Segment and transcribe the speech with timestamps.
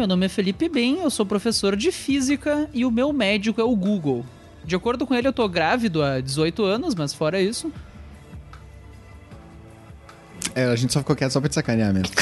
[0.00, 3.64] Meu nome é Felipe Bem, eu sou professor de física e o meu médico é
[3.64, 4.24] o Google.
[4.64, 7.70] De acordo com ele, eu tô grávido há 18 anos, mas fora isso.
[10.54, 12.14] É, a gente só ficou quieto só pra te sacanear mesmo.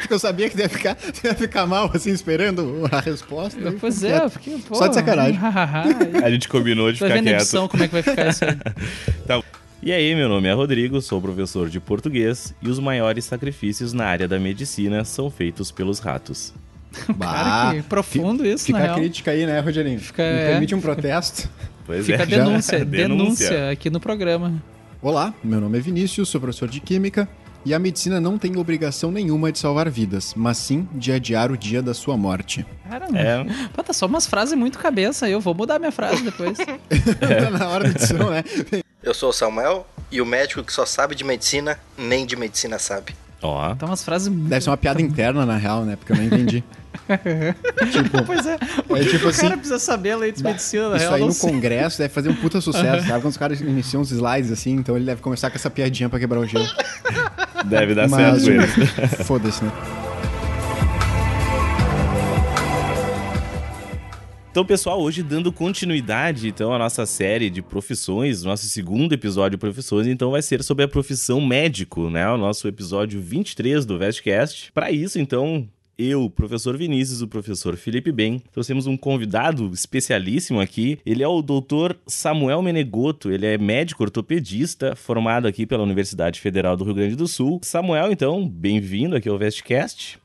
[0.00, 3.68] Porque eu sabia que ia ficar, ia ficar mal, assim, esperando a resposta.
[3.68, 4.74] aí Pois é, eu fiquei, pô.
[4.74, 5.38] Só de sacanagem.
[6.24, 7.42] A gente combinou de Tô ficar vendo a quieto.
[7.42, 8.56] edição como é que vai ficar isso aí.
[9.26, 9.40] Tá.
[9.82, 14.04] E aí, meu nome é Rodrigo, sou professor de português e os maiores sacrifícios na
[14.06, 16.52] área da medicina são feitos pelos ratos.
[17.18, 18.98] Cara, que profundo isso, Fica na a real.
[18.98, 20.00] crítica aí, né, Rogerinho?
[20.00, 20.46] Fica- Me é.
[20.50, 21.48] permite um protesto.
[21.86, 22.26] Pois Fica a é.
[22.26, 24.60] denúncia, Já- denúncia aqui no programa.
[25.00, 27.28] Olá, meu nome é Vinícius, sou professor de Química
[27.64, 31.56] e a medicina não tem obrigação nenhuma de salvar vidas, mas sim de adiar o
[31.56, 32.66] dia da sua morte.
[32.88, 33.16] Caramba.
[33.18, 35.32] É, Pô, tá só umas frases muito cabeça aí.
[35.32, 36.58] Eu vou mudar minha frase depois.
[36.58, 38.42] tá na hora da edição, né?
[39.02, 42.78] Eu sou o Samuel e o médico que só sabe de medicina, nem de medicina
[42.78, 43.14] sabe.
[43.40, 43.74] ó.
[43.74, 44.28] Tá umas frases.
[44.28, 45.96] Deve ser uma piada interna, na real, né?
[45.96, 46.64] Porque eu não entendi.
[47.92, 48.58] tipo, Pois é.
[48.88, 51.14] O É tipo o assim, cara precisa saber a lei de medicina, na Isso real?
[51.14, 51.50] aí não no sei.
[51.50, 53.20] congresso deve fazer um puta sucesso, sabe?
[53.22, 56.18] Quando os caras iniciam uns slides assim, então ele deve começar com essa piadinha pra
[56.18, 56.66] quebrar o gelo.
[57.66, 59.24] Deve dar Mas, certo ele.
[59.24, 59.72] foda-se, né?
[64.50, 69.60] Então, pessoal, hoje dando continuidade então à nossa série de profissões, nosso segundo episódio de
[69.60, 72.28] profissões, então vai ser sobre a profissão médico, né?
[72.30, 74.72] O nosso episódio 23 do Vestcast.
[74.72, 75.68] Para isso, então,
[75.98, 80.98] eu, professor Vinícius, o professor Felipe Bem, trouxemos um convidado especialíssimo aqui.
[81.04, 86.76] Ele é o doutor Samuel Menegoto, ele é médico ortopedista, formado aqui pela Universidade Federal
[86.76, 87.60] do Rio Grande do Sul.
[87.62, 90.18] Samuel, então, bem-vindo aqui ao Vestcast.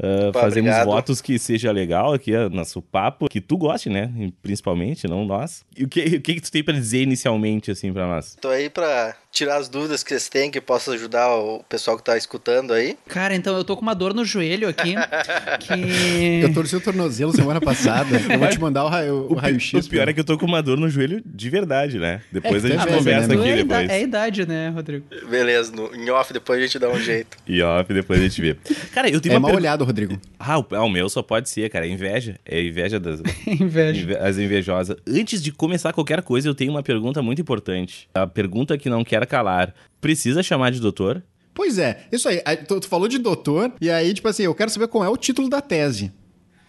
[0.00, 0.86] Uh, Opa, fazemos obrigado.
[0.86, 4.12] votos que seja legal aqui, nosso papo, que tu goste, né?
[4.40, 5.64] Principalmente, não nós.
[5.76, 8.36] E o que, o que, que tu tem pra dizer inicialmente, assim, pra nós?
[8.40, 12.02] Tô aí pra tirar as dúvidas que vocês têm, que possa ajudar o pessoal que
[12.04, 12.96] tá escutando aí.
[13.08, 14.94] Cara, então eu tô com uma dor no joelho aqui.
[15.60, 16.40] que.
[16.42, 18.16] Eu torci o tornozelo semana passada.
[18.30, 19.86] Eu vou te mandar o, raio, o, raio-x.
[19.86, 22.20] O pior é que eu tô com uma dor no joelho de verdade, né?
[22.32, 23.88] Depois É, a gente é velho, conversa né, aqui é, depois.
[23.90, 25.04] é a idade, né, Rodrigo?
[25.30, 27.36] Beleza, no, em off depois a gente dá um jeito.
[27.48, 28.56] E ó, depois a gente vê.
[28.92, 29.62] Cara, eu tenho É uma mal pergunta.
[29.68, 30.20] olhado, Rodrigo.
[30.38, 31.86] Ah, o, ah, o meu só pode ser, cara.
[31.86, 32.38] É inveja.
[32.44, 33.20] É inveja das.
[33.46, 34.00] Inveja.
[34.02, 34.96] Inve- As invejosas.
[35.08, 38.08] Antes de começar qualquer coisa, eu tenho uma pergunta muito importante.
[38.14, 39.72] A pergunta que não quer calar.
[40.00, 41.22] Precisa chamar de doutor?
[41.54, 42.40] Pois é, isso aí.
[42.66, 45.16] Tu, tu falou de doutor, e aí, tipo assim, eu quero saber qual é o
[45.16, 46.12] título da tese.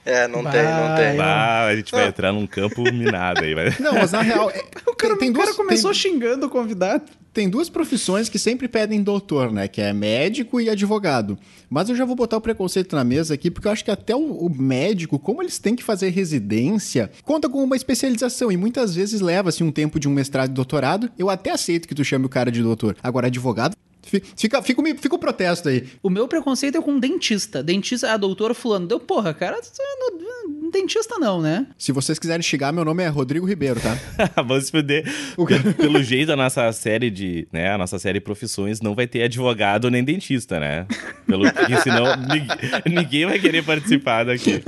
[0.05, 1.19] É, não Bah, tem, não tem.
[1.21, 3.53] Ah, a gente vai entrar num campo minado aí.
[3.53, 3.75] Vai...
[3.79, 4.49] Não, mas na real.
[4.49, 7.03] é- O cara, tem, tem o cara duas, começou tem, xingando o convidado.
[7.33, 9.67] Tem duas profissões que sempre pedem doutor, né?
[9.67, 11.37] Que é médico e advogado.
[11.69, 14.15] Mas eu já vou botar o preconceito na mesa aqui, porque eu acho que até
[14.15, 18.51] o, o médico, como eles têm que fazer residência, conta com uma especialização.
[18.51, 21.09] E muitas vezes leva-se um tempo de um mestrado e doutorado.
[21.17, 22.95] Eu até aceito que tu chame o cara de doutor.
[23.03, 23.75] Agora, advogado.
[24.09, 25.87] Fi- Fica, fica, o- fica o protesto aí.
[26.03, 27.61] O meu preconceito é com dentista.
[27.63, 28.87] Dentista, ah, doutor fulano.
[28.87, 31.67] Deu, porra, cara, é dentista não, né?
[31.77, 33.97] Se vocês quiserem chegar, meu nome é Rodrigo Ribeiro, tá?
[34.43, 35.03] Vamos se fuder.
[35.35, 37.47] Pelo, pelo jeito, a nossa série de.
[37.51, 37.71] né?
[37.71, 40.85] A nossa série Profissões não vai ter advogado nem dentista, né?
[41.25, 42.47] Pelo que senão ninguém,
[42.87, 44.61] ninguém vai querer participar daqui.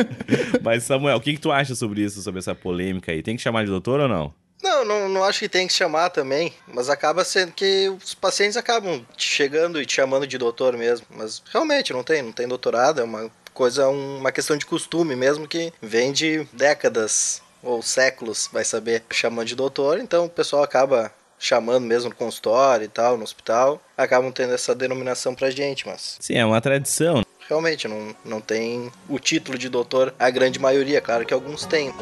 [0.63, 3.21] Mas, Samuel, o que, que tu acha sobre isso, sobre essa polêmica aí?
[3.21, 4.33] Tem que chamar de doutor ou não?
[4.61, 8.57] Não, não, não acho que tem que chamar também, mas acaba sendo que os pacientes
[8.57, 11.05] acabam te chegando e te chamando de doutor mesmo.
[11.09, 15.47] Mas realmente não tem, não tem doutorado, é uma coisa, uma questão de costume mesmo
[15.47, 21.11] que vem de décadas ou séculos, vai saber, chamando de doutor, então o pessoal acaba
[21.37, 26.17] chamando mesmo no consultório e tal, no hospital, acabam tendo essa denominação pra gente, mas
[26.19, 27.23] Sim, é uma tradição.
[27.47, 31.93] realmente não, não tem o título de doutor, a grande maioria, claro que alguns têm.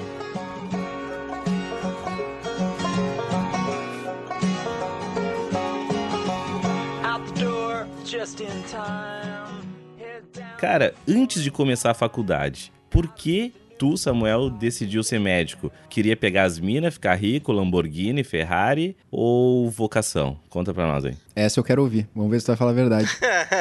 [10.57, 15.71] Cara, antes de começar a faculdade, por que tu, Samuel, decidiu ser médico?
[15.89, 20.39] Queria pegar as minas, ficar rico, Lamborghini, Ferrari ou vocação?
[20.50, 21.15] Conta pra nós aí.
[21.35, 22.09] Essa eu quero ouvir.
[22.15, 23.07] Vamos ver se tu vai falar a verdade.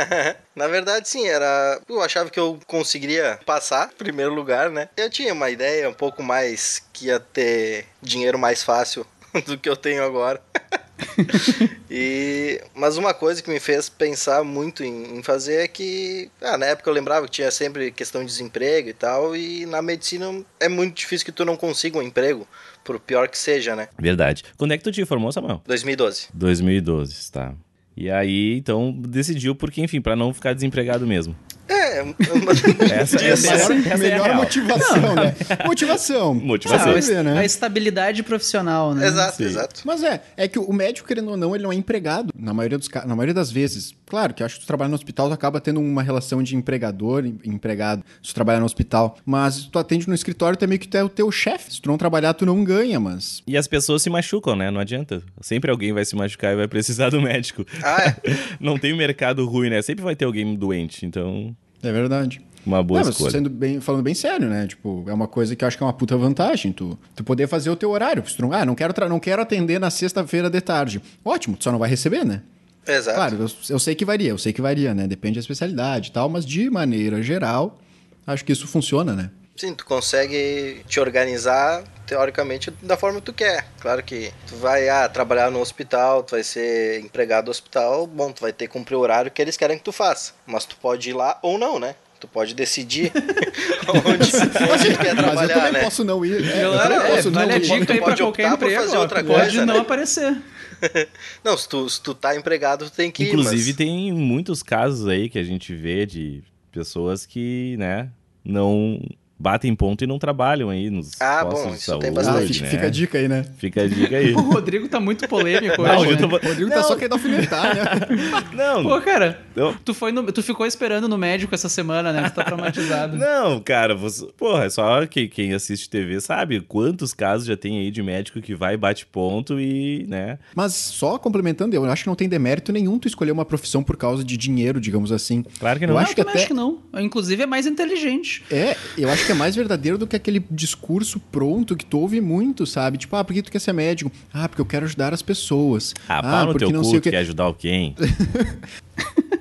[0.56, 1.80] Na verdade, sim, era.
[1.88, 4.88] Eu achava que eu conseguiria passar em primeiro lugar, né?
[4.96, 9.06] Eu tinha uma ideia um pouco mais que ia ter dinheiro mais fácil
[9.46, 10.42] do que eu tenho agora.
[11.90, 16.58] e mas uma coisa que me fez pensar muito em, em fazer é que ah,
[16.58, 20.26] na época eu lembrava que tinha sempre questão de desemprego e tal e na medicina
[20.58, 22.46] é muito difícil que tu não consiga um emprego
[22.84, 24.44] por pior que seja né Verdade.
[24.56, 25.62] Quando é que tu te formou, Samuel?
[25.66, 27.54] 2012 2012, tá.
[28.00, 31.36] E aí, então, decidiu porque, enfim, pra não ficar desempregado mesmo.
[31.68, 32.02] É, É,
[32.44, 35.34] mas- Essa, essa, Maior, essa, essa é a melhor motivação, né?
[35.66, 36.34] Motivação.
[36.34, 36.92] Motivação.
[36.92, 37.44] Você vê, a né?
[37.44, 39.06] estabilidade profissional, né?
[39.06, 39.44] exato, Sim.
[39.44, 39.80] exato.
[39.84, 42.78] Mas é, é que o médico, querendo ou não, ele não é empregado, na maioria,
[42.78, 43.94] dos, na maioria das vezes.
[44.06, 46.56] Claro que eu acho que tu trabalha no hospital, tu acaba tendo uma relação de
[46.56, 49.16] empregador e empregado, se tu trabalhar no hospital.
[49.24, 51.74] Mas se tu atende no escritório, tu é meio que tu é o teu chefe.
[51.74, 53.42] Se tu não trabalhar, tu não ganha, mas...
[53.46, 54.70] E as pessoas se machucam, né?
[54.70, 55.22] Não adianta.
[55.40, 57.64] Sempre alguém vai se machucar e vai precisar do médico.
[57.82, 58.16] Ah, é?
[58.60, 59.80] Não tem mercado ruim, né?
[59.82, 61.06] Sempre vai ter alguém doente.
[61.06, 62.40] Então, É verdade.
[62.66, 63.30] uma boa Não, mas escolha.
[63.32, 64.66] sendo bem, falando bem sério, né?
[64.66, 66.72] Tipo, é uma coisa que eu acho que é uma puta vantagem.
[66.72, 68.26] Tu, tu poder fazer o teu horário.
[68.28, 71.00] Se tu não, ah, não quero, não quero atender na sexta-feira de tarde.
[71.24, 72.42] Ótimo, tu só não vai receber, né?
[72.86, 73.16] Exato.
[73.16, 75.06] Claro, eu, eu sei que varia, eu sei que varia, né?
[75.06, 77.78] Depende da especialidade e tal, mas de maneira geral,
[78.26, 79.30] acho que isso funciona, né?
[79.56, 83.66] Sim, tu consegue te organizar, teoricamente, da forma que tu quer.
[83.80, 88.32] Claro que tu vai ah, trabalhar no hospital, tu vai ser empregado do hospital, bom,
[88.32, 90.32] tu vai ter que cumprir o horário que eles querem que tu faça.
[90.46, 91.94] Mas tu pode ir lá ou não, né?
[92.18, 93.12] Tu pode decidir
[93.88, 95.80] onde, onde tu quer mas eu trabalhar, também né?
[95.84, 96.44] posso não ir.
[96.50, 97.60] É, eu Galera, também é, posso não vale a ir.
[97.60, 98.82] dica aí pra pode qualquer optar por emprego.
[98.82, 99.80] fazer ó, outra pode coisa, não né?
[99.80, 100.36] aparecer.
[101.42, 103.28] Não, se tu, se tu tá empregado, tu tem que ir.
[103.30, 108.10] Inclusive, mas- tem muitos casos aí que a gente vê de pessoas que, né,
[108.44, 109.00] não
[109.38, 112.52] batem ponto e não trabalham aí nos Ah, postos bom, de saúde, tem Ah, bastante,
[112.52, 112.70] fica, né?
[112.70, 113.44] fica a dica aí, né?
[113.58, 114.32] Fica a dica aí.
[114.34, 116.16] O Rodrigo tá muito polêmico Não, hoje, né?
[116.16, 116.26] tô...
[116.26, 117.82] O Rodrigo tá Não, só querendo alfinetar, né?
[118.52, 122.28] Não, Pô, cara, eu- tu, foi no- tu ficou esperando no médico essa semana, né?
[122.28, 123.16] Tu tá traumatizado.
[123.18, 124.26] Não, cara, você...
[124.36, 128.40] porra, é só que quem assiste TV sabe quantos casos já tem aí de médico
[128.40, 130.38] que vai, bate ponto e, né?
[130.54, 133.96] Mas só complementando, eu acho que não tem demérito nenhum tu escolher uma profissão por
[133.96, 135.44] causa de dinheiro, digamos assim.
[135.58, 135.98] Claro que Eu não.
[135.98, 136.78] acho eu que também até- acho que não.
[137.00, 138.42] Inclusive é mais inteligente.
[138.50, 142.18] É, eu acho que é mais verdadeiro do que aquele discurso pronto que tu ouve
[142.18, 142.96] muito, sabe?
[142.96, 144.10] Tipo, ah, por que tu quer ser médico?
[144.32, 145.92] Ah, porque eu quero ajudar as pessoas.
[146.08, 147.10] Ah, pau no porque teu não cu, sei o quê.
[147.10, 147.94] quer ajudar quem?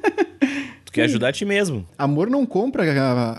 [0.98, 1.88] quer ajudar a ti mesmo.
[1.98, 2.84] Amor não compra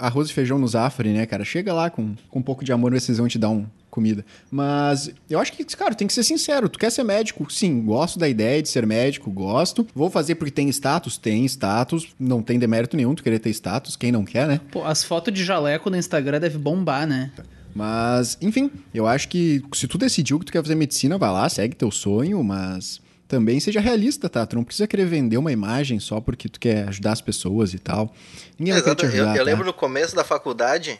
[0.00, 1.44] arroz e feijão no Zafari, né, cara?
[1.44, 4.24] Chega lá com, com um pouco de amor, vocês vão te dar um comida.
[4.50, 6.68] Mas eu acho que, cara, tem que ser sincero.
[6.68, 7.50] Tu quer ser médico?
[7.52, 9.86] Sim, gosto da ideia de ser médico, gosto.
[9.94, 11.18] Vou fazer porque tem status?
[11.18, 12.14] Tem status.
[12.18, 13.96] Não tem demérito nenhum tu querer ter status.
[13.96, 14.60] Quem não quer, né?
[14.70, 17.32] Pô, as fotos de jaleco no Instagram devem bombar, né?
[17.74, 21.48] Mas, enfim, eu acho que se tu decidiu que tu quer fazer medicina, vai lá,
[21.48, 24.44] segue teu sonho, mas também seja realista, tá?
[24.46, 27.78] Tu não precisa querer vender uma imagem só porque tu quer ajudar as pessoas e
[27.78, 28.12] tal.
[28.58, 28.96] Ninguém vai Exato.
[28.96, 29.50] te Eu, ajudar, eu tá?
[29.50, 30.98] lembro no começo da faculdade,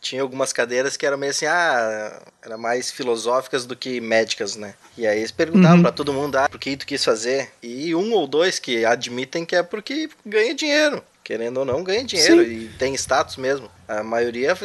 [0.00, 4.74] tinha algumas cadeiras que eram meio assim, ah, eram mais filosóficas do que médicas, né?
[4.96, 5.82] E aí eles perguntavam Uhum.
[5.82, 7.50] pra todo mundo, ah, por que tu quis fazer?
[7.62, 11.02] E um ou dois que admitem que é porque ganha dinheiro.
[11.24, 12.50] Querendo ou não, ganha dinheiro Sim.
[12.50, 13.68] e tem status mesmo.
[13.86, 14.56] A maioria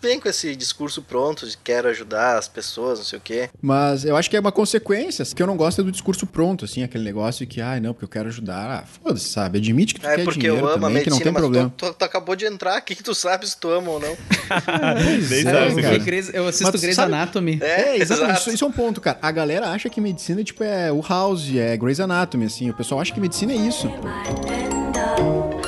[0.00, 3.50] vem com esse discurso pronto de quero ajudar as pessoas, não sei o quê.
[3.60, 5.24] Mas eu acho que é uma consequência.
[5.24, 8.04] Que eu não gosto é do discurso pronto, assim, aquele negócio que, ai, não, porque
[8.04, 8.70] eu quero ajudar.
[8.70, 9.58] Ah, foda-se, sabe?
[9.58, 11.32] Admite que tu É quer porque dinheiro eu amo a também, que não medicina, tem
[11.32, 11.72] mas problema.
[11.76, 14.00] tu, tu- tu acabou de entrar, o que, que tu sabe se tu ama ou
[14.00, 14.08] não?
[15.30, 15.94] Nem é, sabe, cara.
[15.96, 17.58] Eu, Grey's- eu assisto Mas Grey's sabe- Anatomy.
[17.62, 18.02] É, exatamente.
[18.02, 18.32] exato.
[18.40, 19.18] Isso, isso é um ponto, cara.
[19.22, 22.70] A galera acha que medicina, tipo, é o House, é Grey's Anatomy, assim.
[22.70, 23.86] O pessoal acha que medicina é isso.
[23.88, 25.59] Nobody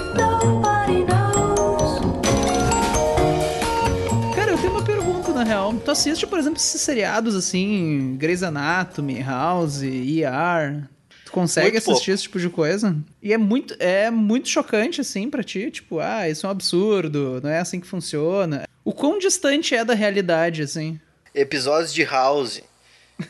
[5.72, 5.82] real.
[5.84, 10.88] Tu assiste, por exemplo, esses seriados assim, Grey's Anatomy, House, ER...
[11.24, 12.10] Tu consegue Muito assistir pouco.
[12.14, 12.94] esse tipo de coisa?
[13.22, 15.70] E é muito, é muito chocante, assim, pra ti.
[15.70, 18.64] Tipo, ah, isso é um absurdo, não é assim que funciona.
[18.84, 21.00] O quão distante é da realidade, assim?
[21.34, 22.60] Episódios de House,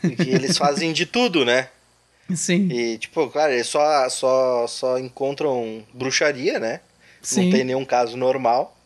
[0.01, 1.69] que eles fazem de tudo, né?
[2.35, 6.81] Sim, E, tipo, claro, eles só, só, só encontram bruxaria, né?
[7.21, 7.45] sim.
[7.45, 8.77] Não tem nenhum caso normal.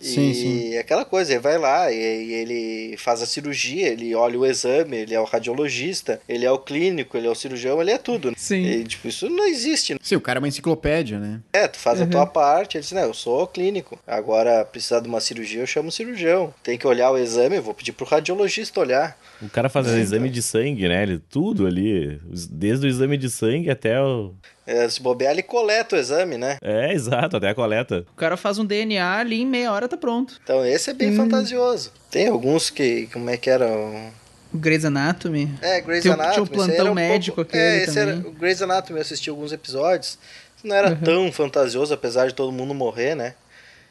[0.00, 0.74] Sim, e sim.
[0.74, 4.44] é aquela coisa, ele vai lá e, e ele faz a cirurgia, ele olha o
[4.46, 7.98] exame, ele é o radiologista, ele é o clínico, ele é o cirurgião, ele é
[7.98, 8.28] tudo.
[8.30, 8.34] né?
[8.36, 8.62] Sim.
[8.64, 9.94] E, tipo, isso não existe.
[9.94, 9.98] né?
[10.02, 11.40] Sim, o cara é uma enciclopédia, né?
[11.52, 12.06] É, tu faz Uhum.
[12.06, 13.98] a tua parte, ele diz, não, eu sou clínico.
[14.06, 16.52] Agora, precisar de uma cirurgia, eu chamo o cirurgião.
[16.62, 19.18] Tem que olhar o exame, eu vou pedir pro radiologista olhar.
[19.40, 21.02] O cara faz exame de sangue, né?
[21.02, 22.20] Ele, tudo ali.
[22.50, 24.32] Desde o exame de sangue até o.
[24.66, 26.56] É, se bobear, ele coleta o exame, né?
[26.62, 28.04] É, exato, até a coleta.
[28.12, 30.40] O cara faz um DNA ali em meia hora tá pronto.
[30.42, 31.16] Então, esse é bem Hum.
[31.16, 31.92] fantasioso.
[32.10, 33.66] Tem alguns que, como é que era?
[33.66, 34.10] o-
[34.54, 35.50] O Grey's Anatomy.
[35.60, 36.42] É, Grey's Tinha o- tinha o Anatomy.
[36.44, 37.50] esse plantão um médico pouco...
[37.50, 38.18] aquele É, esse também.
[38.20, 40.16] era o Grey's Anatomy, eu assisti alguns episódios.
[40.62, 40.96] Não era Uhum.
[40.96, 43.34] tão fantasioso, apesar de todo mundo morrer, né?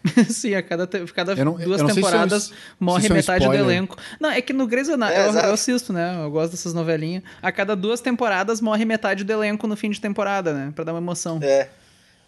[0.30, 3.16] Sim, a cada, te- cada não- duas se temporadas isso um- morre se é um
[3.16, 3.98] metade do elenco.
[4.20, 6.16] Não, é que no Grey's Anatomy, É, eu, eu assisto, né?
[6.24, 7.24] Eu gosto dessas novelinhas.
[7.42, 10.72] A cada duas temporadas morre metade do elenco no fim de temporada, né?
[10.76, 11.40] Pra dar uma emoção.
[11.42, 11.70] É,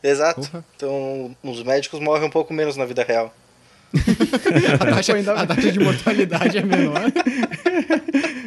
[0.02, 0.42] exato.
[0.42, 0.64] Porra.
[0.76, 3.34] Então, os médicos morrem um pouco menos na vida real.
[4.80, 7.02] A taxa, a taxa de mortalidade é menor.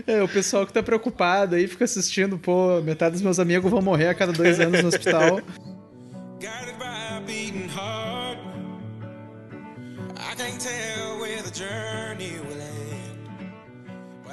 [0.07, 3.83] É, o pessoal que tá preocupado aí fica assistindo, pô, metade dos meus amigos vão
[3.83, 5.43] morrer a cada dois anos no hospital.
[10.59, 11.88] Tell where the journey.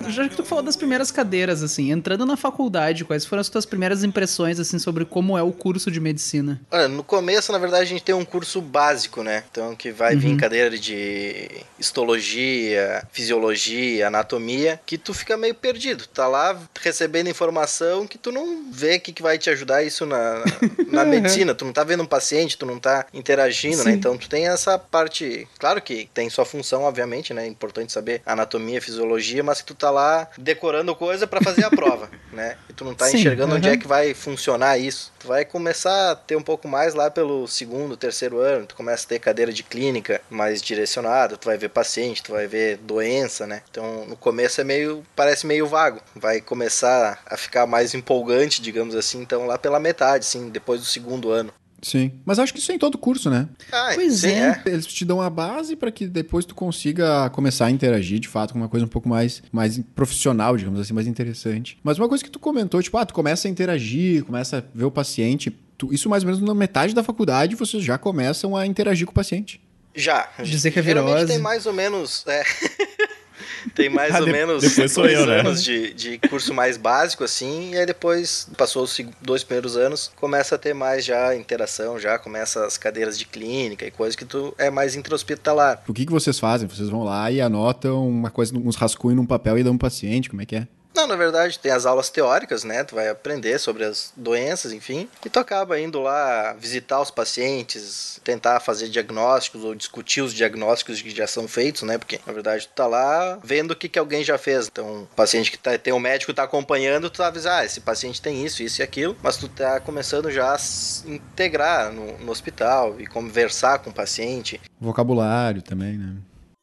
[0.08, 3.66] Já que tu falou das primeiras cadeiras, assim, entrando na faculdade, quais foram as tuas
[3.66, 6.62] primeiras impressões, assim, sobre como é o curso de medicina?
[6.72, 9.44] Olha, no começo, na verdade, a gente tem um curso básico, né?
[9.50, 16.06] Então, que vai vir cadeira de histologia, fisiologia, anatomia, que tu fica meio perdido.
[16.08, 20.06] Tá lá recebendo informação que tu não vê o que, que vai te ajudar isso
[20.06, 20.44] na,
[20.92, 21.56] na medicina.
[21.56, 23.92] Tu não tá vendo um paciente, tu não tá interagindo, né?
[23.92, 23.98] Sim.
[23.98, 25.48] Então, tu tem essa parte...
[25.58, 27.46] Claro que tem sua função, obviamente, né?
[27.46, 31.72] É importante saber anatomia, fisiologia, mas que tu tá lá decorando coisa pra fazer a
[31.72, 32.56] prova, né?
[32.70, 33.75] E tu não tá Sim, enxergando onde aham.
[33.75, 35.12] é que vai funcionar isso.
[35.20, 39.06] Tu vai começar a ter um pouco mais lá pelo segundo, terceiro ano, tu começa
[39.06, 43.48] a ter cadeira de clínica mais direcionada, tu vai ver paciente, tu vai ver doença,
[43.48, 43.62] né?
[43.70, 46.02] Então, no começo é meio, parece meio vago.
[46.16, 50.86] Vai começar a ficar mais empolgante, digamos assim, então lá pela metade, assim, depois do
[50.86, 51.54] segundo ano.
[51.86, 52.13] Sim.
[52.25, 53.48] Mas acho que isso é em todo curso, né?
[53.72, 54.60] Ah, Pois sim, é.
[54.65, 58.54] Eles te dão a base para que depois tu consiga começar a interagir de fato
[58.54, 61.77] com uma coisa um pouco mais, mais profissional, digamos assim, mais interessante.
[61.84, 64.86] Mas uma coisa que tu comentou, tipo, ah, tu começa a interagir, começa a ver
[64.86, 65.51] o paciente.
[65.77, 69.12] tu- isso mais ou menos na metade da faculdade vocês já começam a interagir com
[69.12, 69.62] o paciente.
[69.94, 70.27] Já.
[70.44, 71.34] Dizer que é Geralmente virose.
[71.34, 72.25] tem mais ou menos.
[72.25, 72.44] É.
[73.74, 75.40] tem mais Ah, ou de- menos depois dois eu, né?
[75.40, 80.12] anos de, de curso mais básico, assim, e aí depois, passou os dois primeiros anos,
[80.16, 84.26] começa a ter mais já interação, já começa as cadeiras de clínica e coisa que
[84.26, 85.84] tu é mais intra-hospitalar.
[85.88, 86.68] O que, que vocês fazem?
[86.68, 90.30] Vocês vão lá e anotam uma coisa, uns rascunhos num papel e dão pro paciente,
[90.30, 90.68] como é que é?
[90.96, 92.84] Não, na verdade, tem as aulas teóricas, né?
[92.86, 95.10] Tu vai aprender sobre as doenças, enfim.
[95.25, 101.02] E tu acaba indo lá visitar os pacientes, tentar fazer diagnósticos ou discutir os diagnósticos
[101.02, 101.98] que já são feitos, né?
[101.98, 104.68] Porque, na verdade, tu tá lá vendo o que, que alguém já fez.
[104.68, 107.82] Então, o paciente que tá, tem um médico tá acompanhando, tu tá avisar, ah, esse
[107.82, 109.18] paciente tem isso, isso e aquilo.
[109.22, 113.94] Mas tu tá começando já a se integrar no, no hospital e conversar com o
[113.94, 114.62] paciente.
[114.80, 116.16] Vocabulário também, né?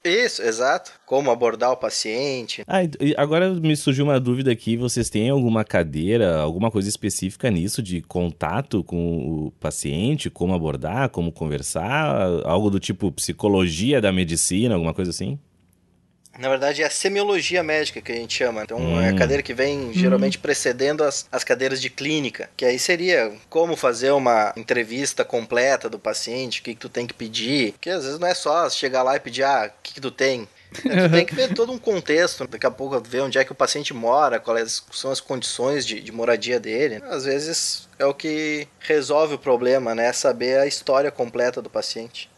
[0.05, 0.93] Isso, exato.
[1.07, 2.65] Como abordar o paciente.
[2.67, 2.81] Ah,
[3.17, 4.77] agora me surgiu uma dúvida aqui.
[4.77, 11.09] Vocês têm alguma cadeira, alguma coisa específica nisso de contato com o paciente, como abordar,
[11.11, 15.39] como conversar, algo do tipo psicologia da medicina, alguma coisa assim?
[16.39, 18.63] Na verdade, é a semiologia médica que a gente chama.
[18.63, 19.01] Então, Hum.
[19.01, 22.49] é a cadeira que vem geralmente precedendo as, as cadeiras de clínica.
[22.57, 27.07] Que aí seria como fazer uma entrevista completa do paciente, o que, que tu tem
[27.07, 27.75] que pedir.
[27.81, 30.11] Que às vezes não é só chegar lá e pedir, ah, o que, que tu
[30.11, 30.49] tem?
[30.87, 33.53] É, Tu tem que ver todo um contexto, daqui a pouco ver onde é que
[33.53, 37.03] o paciente mora, quais são as condições de, de moradia dele.
[37.11, 40.11] Às vezes é o que resolve o problema, né?
[40.15, 42.32] Saber a história completa do paciente.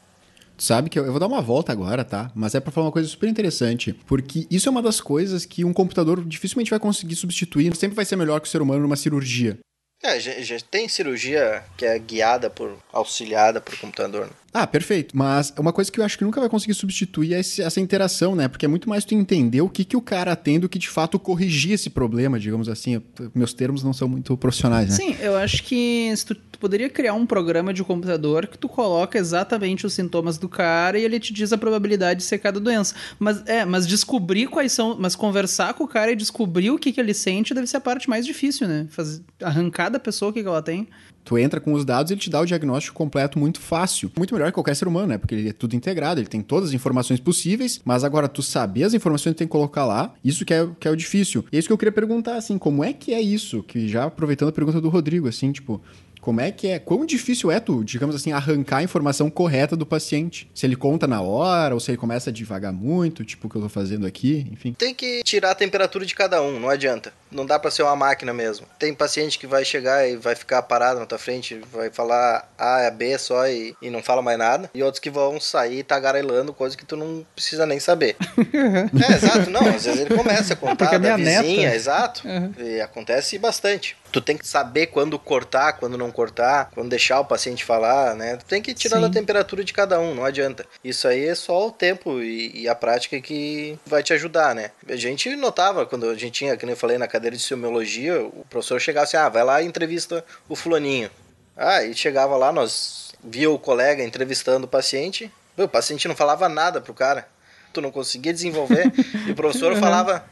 [0.56, 2.30] Sabe que eu, eu vou dar uma volta agora, tá?
[2.34, 3.92] Mas é pra falar uma coisa super interessante.
[4.06, 7.74] Porque isso é uma das coisas que um computador dificilmente vai conseguir substituir.
[7.76, 9.58] Sempre vai ser melhor que o ser humano numa cirurgia.
[10.02, 14.26] É, já, já tem cirurgia que é guiada por, auxiliada por computador.
[14.26, 14.32] né?
[14.56, 15.16] Ah, perfeito.
[15.16, 18.36] Mas uma coisa que eu acho que nunca vai conseguir substituir é esse- essa interação,
[18.36, 18.46] né?
[18.46, 20.88] Porque é muito mais tu entender o que, que o cara tem do que de
[20.88, 22.94] fato corrigir esse problema, digamos assim.
[22.94, 23.02] Eu-
[23.34, 24.94] meus termos não são muito profissionais, né?
[24.94, 29.18] Sim, eu acho que tu, tu poderia criar um programa de computador que tu coloca
[29.18, 32.94] exatamente os sintomas do cara e ele te diz a probabilidade de ser cada doença.
[33.18, 36.92] Mas é, mas descobrir quais são, mas conversar com o cara e descobrir o que,
[36.92, 38.86] que ele sente deve ser a parte mais difícil, né?
[38.90, 40.86] Fazer, arrancar da pessoa o que, que ela tem.
[41.24, 44.10] Tu entra com os dados ele te dá o diagnóstico completo muito fácil.
[44.16, 45.18] Muito melhor que qualquer ser humano, né?
[45.18, 48.84] Porque ele é tudo integrado, ele tem todas as informações possíveis, mas agora tu saber
[48.84, 51.44] as informações que tem que colocar lá, isso que é, que é o difícil.
[51.50, 53.62] E é isso que eu queria perguntar, assim, como é que é isso?
[53.62, 55.80] Que já aproveitando a pergunta do Rodrigo, assim, tipo,
[56.24, 56.78] como é que é?
[56.78, 60.50] Quão difícil é tu, digamos assim, arrancar a informação correta do paciente?
[60.54, 63.56] Se ele conta na hora, ou se ele começa a devagar muito, tipo o que
[63.56, 64.72] eu tô fazendo aqui, enfim.
[64.72, 67.12] Tem que tirar a temperatura de cada um, não adianta.
[67.30, 68.64] Não dá pra ser uma máquina mesmo.
[68.78, 72.90] Tem paciente que vai chegar e vai ficar parado na tua frente, vai falar A,
[72.90, 74.70] B só e, e não fala mais nada.
[74.72, 78.16] E outros que vão sair tagarelando coisa que tu não precisa nem saber.
[78.48, 79.60] é, exato, não.
[79.60, 82.26] Às vezes ele começa a contar a da vizinha, neta- exato.
[82.26, 82.54] Uhum.
[82.58, 83.94] E acontece bastante.
[84.14, 88.36] Tu tem que saber quando cortar, quando não cortar, quando deixar o paciente falar, né?
[88.36, 89.10] Tu tem que ir tirando Sim.
[89.10, 90.64] a temperatura de cada um, não adianta.
[90.84, 94.70] Isso aí é só o tempo e, e a prática que vai te ajudar, né?
[94.88, 98.22] A gente notava quando a gente tinha, que nem eu falei, na cadeira de semiologia,
[98.22, 101.10] o professor chegava assim, ah, vai lá e entrevista o fulaninho.
[101.56, 106.48] Ah, e chegava lá, nós via o colega entrevistando o paciente, o paciente não falava
[106.48, 107.26] nada pro cara.
[107.72, 108.92] Tu não conseguia desenvolver.
[109.26, 110.24] e o professor falava,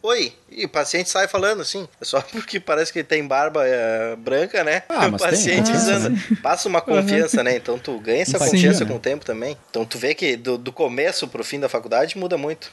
[0.00, 4.14] Oi, e o paciente sai falando assim, é só porque parece que tem barba é,
[4.16, 4.84] branca, né?
[4.88, 6.36] Ah, o mas tem, paciente usando.
[6.40, 7.56] Passa uma confiança, né?
[7.56, 8.90] Então tu ganha essa Empatia, confiança né?
[8.90, 9.56] com o tempo também.
[9.70, 12.70] Então tu vê que do, do começo pro fim da faculdade muda muito.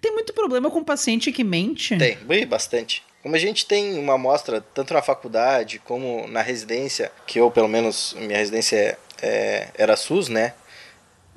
[0.00, 1.96] Tem muito problema com paciente que mente.
[1.96, 3.02] Tem, bastante.
[3.22, 7.66] Como a gente tem uma amostra tanto na faculdade como na residência, que eu, pelo
[7.68, 10.52] menos, minha residência é- é- era SUS, né?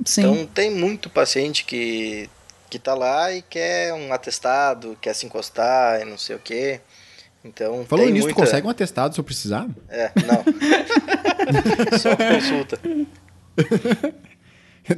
[0.05, 0.21] Sim.
[0.21, 2.29] Então tem muito paciente que,
[2.69, 6.79] que tá lá e quer um atestado, quer se encostar e não sei o quê.
[7.43, 8.39] Então Falou tem nisso, muita...
[8.41, 9.67] tu consegue um atestado se eu precisar?
[9.87, 10.43] É, não.
[11.97, 12.79] Só consulta.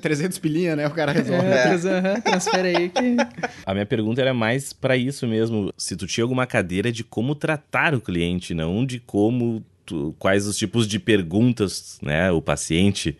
[0.01, 0.87] 300 pilinha, né?
[0.87, 1.45] O cara resolve.
[1.45, 3.17] É, trans- aham, transfere aí que.
[3.65, 5.71] A minha pergunta era mais pra isso mesmo.
[5.77, 9.63] Se tu tinha alguma cadeira de como tratar o cliente, não de como.
[9.91, 12.31] Tu- quais os tipos de perguntas, né?
[12.31, 13.17] O paciente.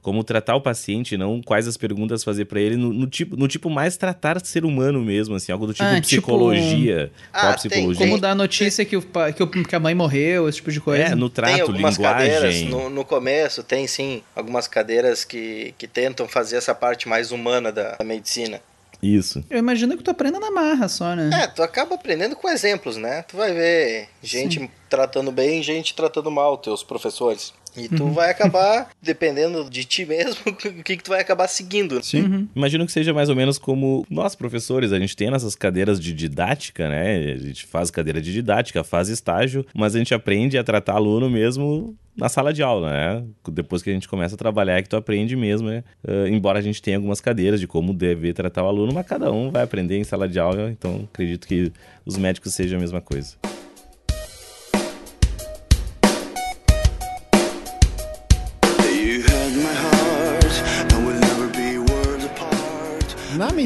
[0.00, 3.48] Como tratar o paciente, não quais as perguntas fazer pra ele, no, no tipo, no
[3.48, 7.10] tipo mais tratar ser humano mesmo, assim, algo do tipo Ah, tipo- psicologia.
[7.32, 8.06] Ah, qual a tem- psicologia?
[8.06, 11.02] Como dar notícia que, o, que, o- que a mãe morreu, esse tipo de coisa.
[11.02, 12.68] É, no tem trato, algumas cadeiras, linguagem.
[12.68, 17.72] no, no começo tem sim algumas cadeiras que, que tentam fazer essa parte mais humana
[17.72, 18.60] da, da medicina.
[19.02, 19.44] Isso.
[19.50, 21.28] Eu imagino que tu aprenda na marra só, né?
[21.42, 23.22] É, tu acaba aprendendo com exemplos, né?
[23.28, 27.52] Tu vai ver gente tratando bem, gente tratando mal, teus professores.
[27.76, 32.02] E tu vai acabar, dependendo de ti mesmo, o que, que tu vai acabar seguindo.
[32.02, 32.48] Sim.
[32.54, 36.12] Imagino que seja mais ou menos como nós, professores, a gente tem nessas cadeiras de
[36.12, 37.34] didática, né?
[37.34, 41.28] A gente faz cadeira de didática, faz estágio, mas a gente aprende a tratar aluno
[41.28, 43.24] mesmo na sala de aula, né?
[43.50, 45.84] Depois que a gente começa a trabalhar é que tu aprende mesmo, né?
[46.06, 49.30] Eh, embora a gente tenha algumas cadeiras de como deve tratar o aluno, mas cada
[49.30, 51.70] um vai aprender em sala de aula, então acredito que
[52.06, 53.36] os médicos sejam a mesma coisa.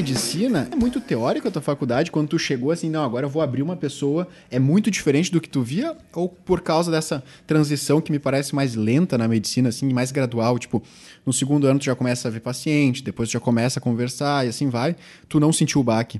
[0.00, 3.42] Medicina, é muito teórico a tua faculdade, quando tu chegou assim, não, agora eu vou
[3.42, 5.94] abrir uma pessoa, é muito diferente do que tu via?
[6.14, 10.58] Ou por causa dessa transição que me parece mais lenta na medicina, assim, mais gradual,
[10.58, 10.82] tipo,
[11.26, 14.46] no segundo ano tu já começa a ver paciente, depois tu já começa a conversar
[14.46, 14.96] e assim vai,
[15.28, 16.18] tu não sentiu o baque?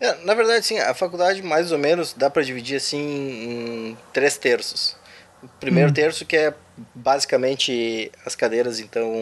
[0.00, 4.36] É, na verdade, sim, a faculdade mais ou menos dá pra dividir assim em três
[4.36, 4.96] terços.
[5.40, 6.52] O primeiro terço que é
[6.94, 9.12] basicamente as cadeiras então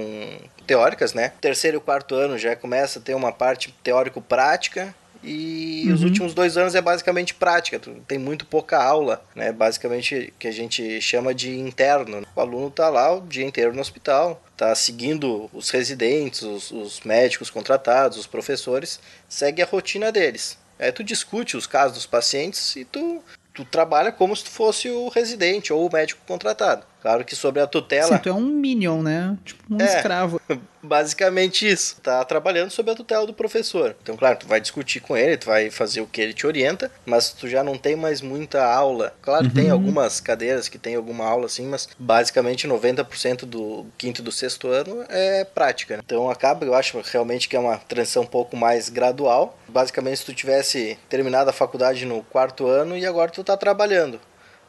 [0.67, 1.33] teóricas, né?
[1.41, 6.57] Terceiro e quarto ano já começa a ter uma parte teórico-prática e os últimos dois
[6.57, 7.81] anos é basicamente prática.
[8.07, 9.51] Tem muito pouca aula, né?
[9.51, 12.25] Basicamente que a gente chama de interno.
[12.35, 17.01] O aluno tá lá o dia inteiro no hospital, tá seguindo os residentes, os, os
[17.01, 20.57] médicos contratados, os professores, segue a rotina deles.
[20.79, 23.21] Aí tu discute os casos dos pacientes e tu,
[23.53, 26.87] tu trabalha como se tu fosse o residente ou o médico contratado.
[27.01, 28.17] Claro que sobre a tutela.
[28.17, 29.37] Sim, tu é um minion, né?
[29.45, 29.85] Tipo um É.
[29.97, 30.41] escravo.
[30.83, 31.97] Basicamente isso.
[32.01, 33.95] Tá trabalhando sob a tutela do professor.
[34.03, 36.91] Então, claro, tu vai discutir com ele, tu vai fazer o que ele te orienta,
[37.05, 39.13] mas tu já não tem mais muita aula.
[39.21, 44.21] Claro que tem algumas cadeiras que tem alguma aula assim, mas basicamente 90% do quinto
[44.21, 45.97] e do sexto ano é prática.
[45.97, 46.03] né?
[46.05, 49.59] Então acaba, eu acho realmente que é uma transição um pouco mais gradual.
[49.69, 54.21] Basicamente, se tu tivesse terminado a faculdade no quarto ano e agora tu tá trabalhando.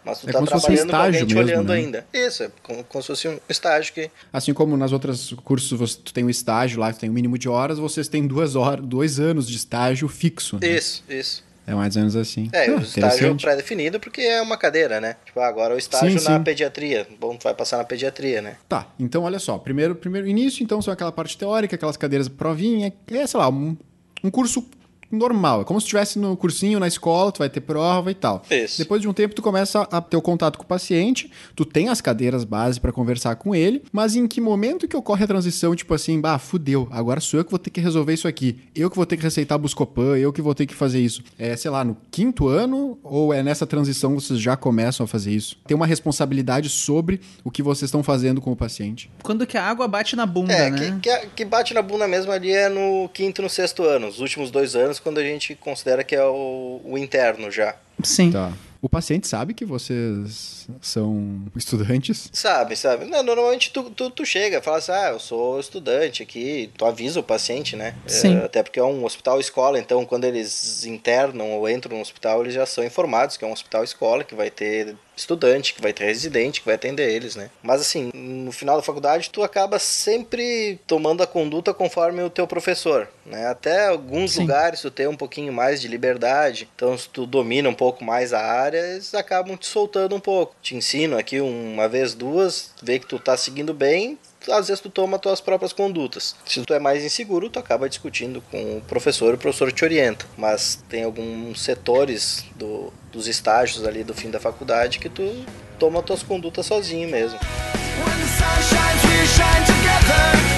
[0.04, 1.76] Mas tu É tá fosse um trabalhando com alguém te mesmo, olhando né?
[1.76, 2.08] ainda.
[2.14, 5.98] Isso, é como, como se fosse um estágio que Assim como nas outras cursos você,
[6.04, 8.86] tu tem o estágio lá, tu tem o mínimo de horas, vocês têm duas horas,
[8.86, 10.58] dois anos de estágio fixo.
[10.62, 10.68] né?
[10.68, 11.44] Isso, isso.
[11.68, 12.50] É mais ou menos assim.
[12.52, 15.18] É, Ah, o estágio pré-definido porque é uma cadeira, né?
[15.24, 16.44] Tipo, agora o estágio Sim, na sim.
[16.44, 17.06] pediatria.
[17.20, 18.56] Bom, tu vai passar na pediatria, né?
[18.68, 19.58] Tá, então olha só.
[19.60, 23.78] Primeiro, primeiro início, então, são aquela parte teórica, aquelas cadeiras provinha, é, sei lá, um,
[24.24, 24.66] um curso
[25.12, 25.62] normal.
[25.62, 28.44] É como se estivesse no cursinho na escola, tu vai ter prova e tal.
[28.50, 28.78] Isso.
[28.78, 31.90] Depois de um tempo, tu começa a ter o contato com o paciente, tu tem
[31.90, 35.76] as cadeiras base pra conversar com ele, mas em que momento que ocorre a transição,
[35.76, 38.60] tipo assim, bah, fudeu, agora sou eu que vou ter que resolver isso aqui.
[38.76, 41.24] Eu que vou ter que receitar Buscopan, eu que vou ter que fazer isso.
[41.38, 45.08] É, sei lá, no quinto ano ou é nessa transição que vocês já começam a
[45.08, 45.58] fazer isso?
[45.68, 49.10] Tem uma responsabilidade sobre o que vocês estão fazendo com o paciente.
[49.24, 51.00] Quando que a água bate na bunda, É, né?
[51.02, 54.08] que, que, que bate na bunda mesmo ali é no quinto e no sexto ano.
[54.08, 57.76] Os últimos dois anos, quando a gente considera que é o, o interno já.
[58.04, 58.32] Sim.
[58.32, 58.54] Tá.
[58.82, 62.30] O paciente sabe que vocês são estudantes?
[62.32, 63.04] Sabe, sabe?
[63.06, 67.20] Não, normalmente tu, tu, tu chega, fala assim, ah, eu sou estudante aqui, tu avisa
[67.20, 67.94] o paciente, né?
[68.08, 68.38] Sim.
[68.38, 72.42] É, até porque é um hospital escola, então quando eles internam ou entram no hospital,
[72.42, 75.94] eles já são informados que é um hospital escola, que vai ter estudante, que vai
[75.94, 77.50] ter residente, que vai atender eles, né?
[77.62, 82.48] Mas assim, no final da faculdade, tu acaba sempre tomando a conduta conforme o teu
[82.48, 83.48] professor, né?
[83.48, 84.42] Até alguns Sim.
[84.42, 88.34] lugares tu tem um pouquinho mais de liberdade, então se tu domina um pouco mais
[88.34, 90.56] a área, eles acabam te soltando um pouco.
[90.62, 94.90] Te ensino aqui uma vez, duas, vê que tu tá seguindo bem, às vezes tu
[94.90, 96.36] toma tuas próprias condutas.
[96.46, 100.26] Se tu é mais inseguro, tu acaba discutindo com o professor o professor te orienta.
[100.38, 105.46] Mas tem alguns setores do, dos estágios ali do fim da faculdade que tu
[105.78, 107.40] toma tuas condutas sozinho mesmo.
[107.40, 110.49] When the sun shines, we shine together.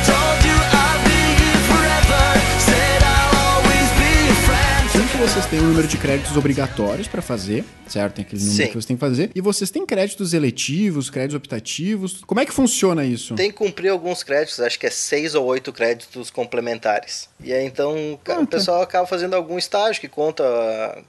[5.32, 8.16] Vocês tem um número de créditos obrigatórios para fazer, certo?
[8.16, 8.68] Tem aquele número Sim.
[8.70, 9.32] que você tem que fazer.
[9.34, 12.22] E vocês têm créditos eletivos, créditos optativos.
[12.26, 13.36] Como é que funciona isso?
[13.36, 17.30] Tem que cumprir alguns créditos, acho que é seis ou oito créditos complementares.
[17.42, 20.44] E aí então ca- o pessoal acaba fazendo algum estágio que conta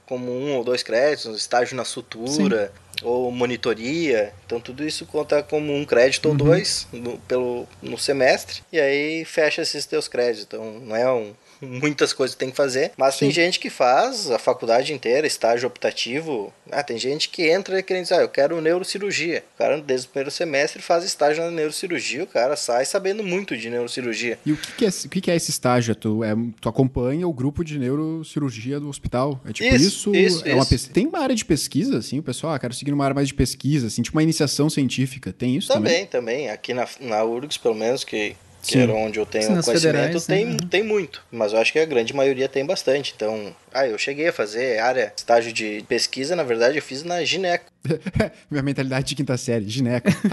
[0.05, 2.71] como um ou dois créditos, um estágio na sutura.
[3.01, 8.61] Ou monitoria, então tudo isso conta como um crédito ou dois no, pelo, no semestre,
[8.71, 10.45] e aí fecha esses teus créditos.
[10.45, 11.33] Então não é um,
[11.63, 15.67] muitas coisas que tem que fazer, mas tem gente que faz a faculdade inteira, estágio
[15.67, 16.53] optativo.
[16.71, 19.43] Ah, tem gente que entra querendo dizer, ah, eu quero neurocirurgia.
[19.55, 23.57] O cara, desde o primeiro semestre, faz estágio na neurocirurgia, o cara sai sabendo muito
[23.57, 24.37] de neurocirurgia.
[24.45, 25.95] E o que, que é, o que, que é esse estágio?
[25.95, 29.39] Tu, é, tu acompanha o grupo de neurocirurgia do hospital?
[29.45, 30.13] É tipo isso?
[30.13, 30.89] Isso, isso, é uma isso.
[30.89, 33.33] Tem uma área de pesquisa, assim, o pessoal, ah, quero seguir uma área mais de
[33.33, 35.31] pesquisa, assim, tipo uma iniciação científica.
[35.31, 36.05] Tem isso também?
[36.05, 36.49] Também, também.
[36.49, 38.81] Aqui na, na URGS, pelo menos, que, que Sim.
[38.83, 40.35] era onde eu tenho Sim, nas conhecimento, federais, né?
[40.35, 40.57] tem, Uhum.
[40.57, 41.21] tem muito.
[41.31, 43.13] Mas eu acho que a grande maioria tem bastante.
[43.15, 47.23] Então, ah, eu cheguei a fazer área, estágio de pesquisa, na verdade, eu fiz na
[47.23, 47.65] gineco.
[48.49, 50.07] Minha mentalidade de quinta série, gineco.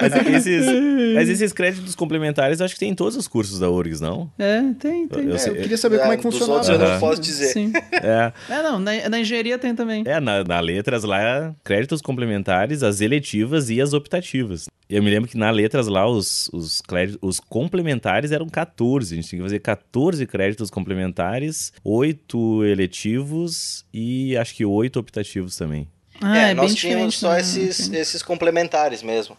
[0.00, 0.66] Mas, é esses,
[1.14, 4.30] mas esses créditos complementares eu acho que tem em todos os cursos da URGS, não?
[4.38, 5.24] É, tem, tem.
[5.26, 6.52] Eu É, sei- eu queria saber como é que funcionava.
[6.60, 7.48] outros eu não posso dizer.
[7.52, 7.72] Sim.
[7.92, 10.02] É, É, não, na, na engenharia tem também.
[10.06, 14.66] é na, na letras lá, créditos complementares, as eletivas e as optativas.
[14.88, 19.14] Eu me lembro que na letras lá, os, os, créditos, os complementares eram 14.
[19.14, 25.56] A gente tinha que fazer 14 créditos complementares, 8 eletivos e acho que 8 optativos
[25.56, 25.88] também.
[26.20, 27.40] Ah, é, é, nós tínhamos só né?
[27.40, 27.96] esses, Sim.
[27.96, 29.36] esses complementares mesmo.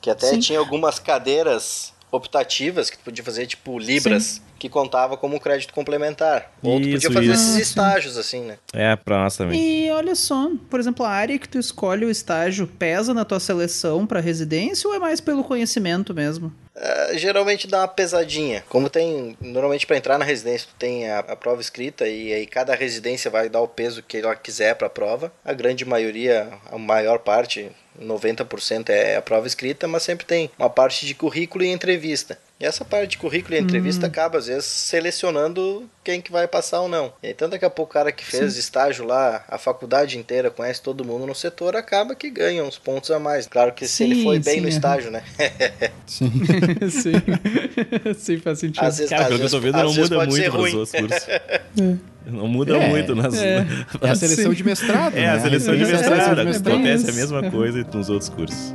[0.00, 0.40] Que até Sim.
[0.40, 6.50] tinha algumas cadeiras optativas que tu podia fazer, tipo Libras, que contava como crédito complementar.
[6.62, 7.34] Ou tu Isso, podia fazer isso.
[7.34, 7.60] esses Ah, sim.
[7.60, 8.56] estágios, assim, né?
[8.72, 9.60] É, pra nós também.
[9.86, 13.38] E olha só, por exemplo, a área que tu escolhe o estágio pesa na tua
[13.38, 16.50] seleção pra residência ou é mais pelo conhecimento mesmo?
[16.74, 18.64] Ah, geralmente dá uma pesadinha.
[18.70, 22.46] Como tem, normalmente para entrar na residência, tu tem a, a prova escrita e aí
[22.46, 25.30] cada residência vai dar o peso que ela quiser para a prova.
[25.44, 30.70] A grande maioria, a maior parte, 90% é a prova escrita, mas sempre tem uma
[30.70, 32.38] parte de currículo e entrevista.
[32.60, 36.80] E essa parte de currículo e entrevista acaba, às vezes, selecionando quem que vai passar
[36.82, 37.12] ou não.
[37.20, 40.80] E então, daqui a pouco, o cara que fez estágio lá, a faculdade inteira, conhece
[40.80, 43.48] todo mundo no setor, acaba que ganha uns pontos a mais.
[43.48, 44.70] Claro que se ele Sim, foi bem sim, no é.
[44.70, 45.24] estágio, né?
[46.06, 46.30] Sim.
[46.90, 47.12] Sim.
[48.16, 48.84] Sim, faz sentido.
[48.84, 50.74] Às vezes, Cara, às pelo que eu vezes, tô vendo, não vezes muda muito nos
[50.74, 51.26] outros cursos.
[52.26, 53.34] Não muda É, muito nas.
[53.34, 53.66] é.
[54.00, 54.56] É a seleção Sim.
[54.56, 55.30] de mestrado, É, né?
[55.30, 56.40] a seleção de é mestrado.
[56.40, 58.72] é Acontece a mesma coisa nos outros cursos.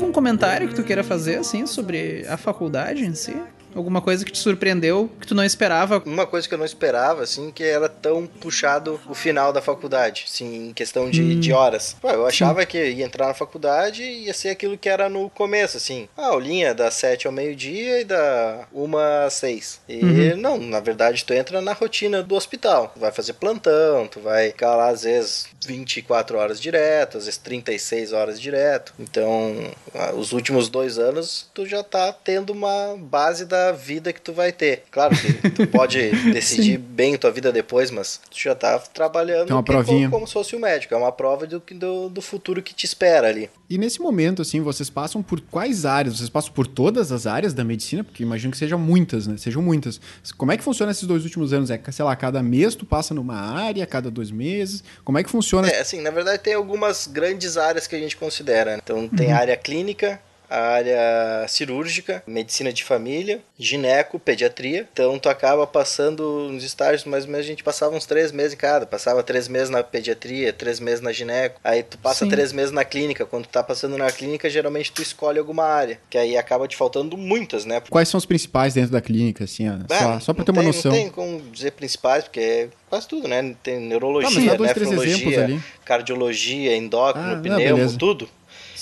[0.00, 3.36] Algum comentário que tu queira fazer, assim, sobre a faculdade em si?
[3.74, 6.02] Alguma coisa que te surpreendeu, que tu não esperava?
[6.04, 10.24] Uma coisa que eu não esperava, assim, que era tão puxado o final da faculdade,
[10.28, 11.96] assim, em questão de, de horas.
[12.00, 15.30] Pô, eu achava que ia entrar na faculdade e ia ser aquilo que era no
[15.30, 16.08] começo, assim.
[16.16, 19.80] A aulinha das sete ao meio-dia e da uma às seis.
[19.88, 22.90] E não, na verdade, tu entra na rotina do hospital.
[22.94, 27.38] Tu vai fazer plantão, tu vai ficar lá, às vezes, 24 horas direto, às vezes
[27.38, 28.92] 36 horas direto.
[28.98, 29.70] Então,
[30.16, 34.52] os últimos dois anos, tu já tá tendo uma base da vida que tu vai
[34.52, 34.82] ter.
[34.90, 39.56] Claro que tu pode decidir bem tua vida depois, mas tu já tá trabalhando Tem
[39.56, 40.08] uma provinha.
[40.08, 40.94] como, como se fosse o médico.
[40.94, 43.48] É uma prova do, que- do, do futuro que te espera ali.
[43.68, 46.16] E nesse momento, assim, vocês passam por quais áreas?
[46.18, 48.02] Vocês passam por todas as áreas da medicina?
[48.02, 49.36] Porque imagino que sejam muitas, né?
[49.36, 50.00] Sejam muitas.
[50.36, 51.70] Como é que funciona esses dois últimos anos?
[51.70, 54.82] É, sei lá, cada mês tu passa numa área, cada dois meses?
[55.04, 55.68] Como é que funciona?
[55.68, 58.72] É, assim, na verdade tem algumas grandes áreas que a gente considera.
[58.72, 58.80] né?
[58.82, 60.20] Então tem a área clínica,
[60.50, 64.88] a área cirúrgica, medicina de família, gineco, pediatria.
[64.92, 68.54] Então tu acaba passando nos estágios, mais ou menos a gente passava uns três meses
[68.54, 68.84] em cada.
[68.84, 71.60] Passava três meses na pediatria, três meses na gineco.
[71.62, 72.30] Aí tu passa Sim.
[72.30, 73.24] três meses na clínica.
[73.24, 76.00] Quando tu tá passando na clínica, geralmente tu escolhe alguma área.
[76.10, 77.80] Que aí acaba te faltando muitas, né?
[77.88, 79.74] Quais são os principais dentro da clínica, assim, ó?
[79.88, 80.90] Ah, só, só pra ter uma tem- noção.
[80.92, 83.54] Não tem como dizer principais, porque é quase tudo, né?
[83.62, 88.28] Tem Tá, neurologia, dá dois, nefrologia, cardiologia, endócrino, Ah, pneumo, tudo.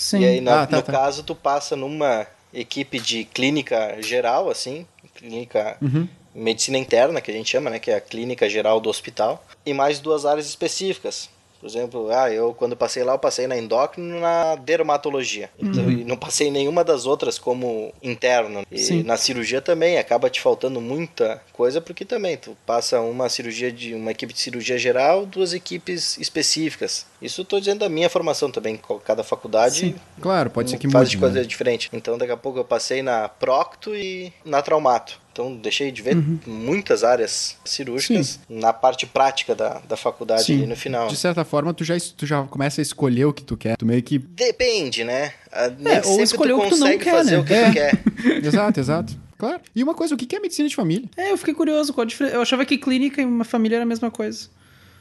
[0.09, 0.21] Sim.
[0.21, 0.91] E aí, na- Ah, tá, no tá.
[0.91, 6.07] caso, tu passa numa equipe de clínica geral, assim, clínica Uhum.
[6.33, 9.73] medicina interna, que a gente chama, né, que é a clínica geral do hospital, e
[9.73, 11.29] mais duas áreas específicas.
[11.59, 15.49] Por exemplo, ah, eu quando passei lá, eu passei na endócrino e na dermatologia.
[15.59, 18.65] Então, e não passei em nenhuma das outras como interno.
[18.71, 19.03] E Sim.
[19.03, 23.93] na cirurgia também acaba te faltando muita coisa, porque também tu passa uma cirurgia de
[23.93, 27.05] uma equipe de cirurgia geral, duas equipes específicas.
[27.21, 29.95] Isso eu tô dizendo da minha formação também, cada faculdade Sim.
[30.21, 31.11] Claro, pode ser que faz mude.
[31.11, 31.45] de coisa né?
[31.45, 31.89] diferente.
[31.91, 35.19] Então daqui a pouco eu passei na Procto e na Traumato.
[35.39, 36.37] Então deixei de ver Uhum.
[36.45, 40.57] muitas áreas cirúrgicas na parte prática da, da faculdade Sim.
[40.57, 41.07] ali no final.
[41.07, 43.77] De certa forma, tu já, tu já começa a escolher o que tu quer.
[43.77, 44.17] Tu meio que.
[44.19, 45.33] Depende, né?
[45.51, 47.37] Ah, Nem É, ou escolher tu o que tu não quer, fazer né?
[47.39, 47.65] o que É.
[47.67, 48.03] tu quer.
[48.45, 49.13] exato, exato.
[49.37, 49.61] Claro.
[49.73, 51.07] E uma coisa, o que que é medicina de família?
[51.15, 51.93] É, eu fiquei curioso.
[51.93, 52.35] Qual a diferença?
[52.35, 54.49] Eu achava que clínica e uma família era a mesma coisa.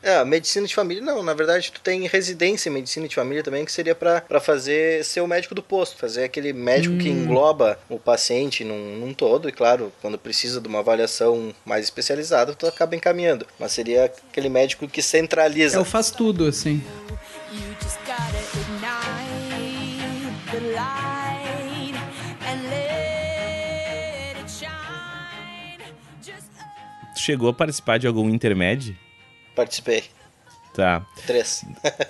[0.00, 3.64] É, medicina de família não, na verdade tu tem residência em medicina de família também,
[3.64, 7.22] que seria pra pra fazer ser o médico do posto, fazer aquele médico que Hum.
[7.24, 12.54] engloba o paciente num, num todo, e claro, quando precisa de uma avaliação mais especializada,
[12.54, 13.44] tu acaba encaminhando.
[13.58, 15.80] Mas seria aquele médico que É centraliza.
[15.80, 16.80] o faz tudo, assim.
[17.52, 21.94] You just gotta ignite the light
[22.46, 25.82] and let it shine.
[26.22, 26.46] Just
[27.14, 28.96] Tu chegou a participar de algum intermédio?
[29.58, 30.04] Participei.
[30.74, 31.04] Tá.
[31.26, 31.64] Três.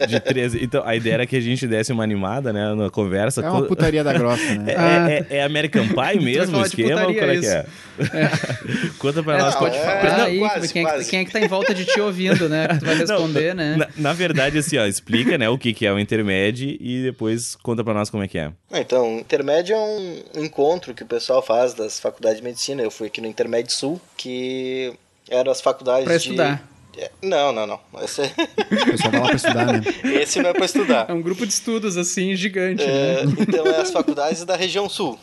[0.06, 0.62] De 13.
[0.62, 3.40] Então, a ideia era que a gente desse uma animada, né, na conversa.
[3.40, 4.74] É uma putaria da grossa, né?
[5.30, 7.06] É, é- é American Pie mesmo o esquema?
[7.06, 7.50] ou putaria, qual é que isso.
[7.50, 8.90] é?
[8.98, 9.54] Conta pra É, nós.
[9.56, 11.10] pode é, falar aí quase, quem, é que, quase.
[11.10, 12.68] quem é que tá em volta de ti ouvindo, né?
[12.68, 13.76] Que tu vai responder, né?
[13.76, 17.56] Na, na verdade, assim, ó, explica, né, o que, que é o intermédio e depois
[17.56, 18.52] conta pra nós como é que é.
[18.70, 22.82] Ah, Então, o intermédio é um encontro que o pessoal faz das faculdades de medicina.
[22.82, 24.92] Eu fui aqui no Intermédio Sul, que
[25.30, 26.22] eram as faculdades Pra de...
[26.22, 26.62] estudar.
[26.74, 26.77] É,
[27.22, 27.80] Não, não, não.
[28.02, 29.82] Esse, O pessoal vai lá pra estudar, né?
[30.22, 31.06] esse não é pra estudar.
[31.08, 33.32] É um grupo de estudos, assim, gigante, É, né?
[33.40, 35.18] então, é as faculdades da região sul.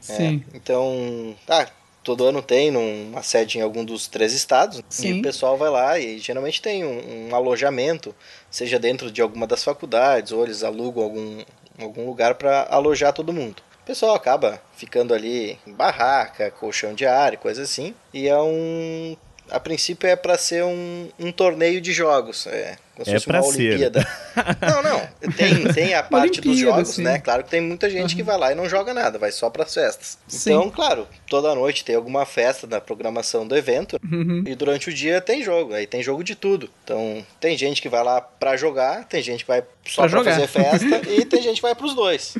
[0.00, 0.44] Sim.
[0.54, 1.68] Então, tá,
[2.04, 4.82] todo ano tem uma sede em algum dos três estados.
[4.88, 5.08] Sim.
[5.16, 8.14] E o pessoal vai lá e geralmente tem um, um alojamento,
[8.50, 11.42] seja dentro de alguma das faculdades, ou eles alugam algum,
[11.80, 13.62] algum lugar para alojar todo mundo.
[13.82, 17.94] O pessoal acaba ficando ali em barraca, colchão de ar e coisa assim.
[18.14, 19.16] E é um.
[19.50, 22.46] A princípio é para ser um, um torneio de jogos.
[22.48, 23.68] É, como se É fosse pra uma ser.
[23.68, 24.06] Olimpíada.
[24.60, 25.08] Não, não.
[25.36, 27.02] Tem, tem a parte dos jogos, sim.
[27.02, 27.18] né?
[27.20, 29.72] Claro que tem muita gente que vai lá e não joga nada, vai só pras
[29.72, 30.18] festas.
[30.28, 30.50] Sim.
[30.52, 34.42] Então, claro, toda noite tem alguma festa na programação do evento Uhum.
[34.46, 35.72] e durante o dia tem jogo.
[35.74, 36.68] Aí tem jogo de tudo.
[36.84, 40.32] Então, tem gente que vai lá pra jogar, tem gente que vai só jogar.
[40.34, 42.36] fazer festa e tem gente que vai pros dois.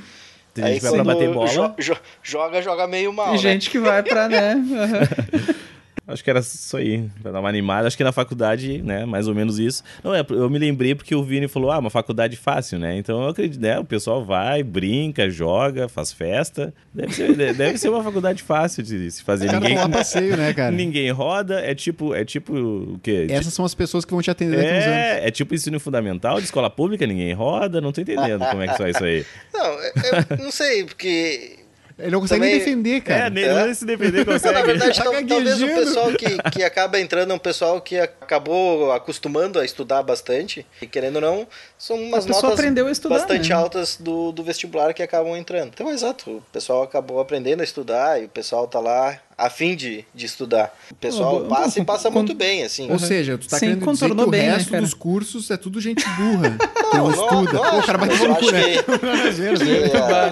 [0.52, 1.48] Tem Aí gente que vai pra bater bola.
[1.48, 3.38] jo- jo- joga, joga meio mal, E né?
[3.38, 4.52] gente que vai pra, né?
[4.52, 5.56] aham.
[6.08, 7.88] Acho que era isso aí, pra dar uma animada.
[7.88, 9.82] Acho que na faculdade, né, mais ou menos isso.
[10.04, 12.96] Não, é, eu me lembrei porque o Vini falou, ah, uma faculdade fácil, né?
[12.96, 16.72] Então eu acredito, né, o pessoal vai, brinca, joga, faz festa.
[16.94, 19.46] Deve ser, deve ser uma faculdade fácil de se fazer.
[19.46, 20.70] Os caras Ninguém, lá passeio, né, cara?
[20.70, 23.26] ninguém roda, é tipo, é tipo o quê?
[23.28, 24.96] Essas são as pessoas que vão te atender daqui a uns anos.
[24.96, 28.68] É, é tipo ensino fundamental de escola pública, ninguém roda, não tô entendendo como é
[28.68, 29.26] que só isso aí.
[29.52, 31.65] Não, eu não sei, porque
[31.98, 33.30] Ele não consegue nem Também- defender, É, cara.
[33.30, 34.62] nem não se defender Na consegue.
[34.62, 38.92] verdade, Tá tal- talvez o pessoal que, que acaba entrando é um pessoal que acabou
[38.92, 40.66] acostumando a estudar bastante.
[40.82, 43.54] E querendo ou não, são umas notas aprendeu a estudar, bastante né?
[43.54, 45.70] altas do, do vestibular que acabam entrando.
[45.74, 49.76] Então, exato, o pessoal acabou aprendendo a estudar e o pessoal tá lá a fim
[49.76, 50.74] de, de estudar.
[50.90, 52.90] O pessoal Oh, passa e passa con- muito bem, assim.
[52.90, 54.82] Ou seja, tu tá Sim, querendo dizer que o bem, né, resto cara?
[54.82, 56.56] dos cursos é tudo gente burra,
[56.90, 57.52] que não, não, estuda.
[57.52, 58.62] não Pô, o cara vai acho né?
[58.62, 58.76] que-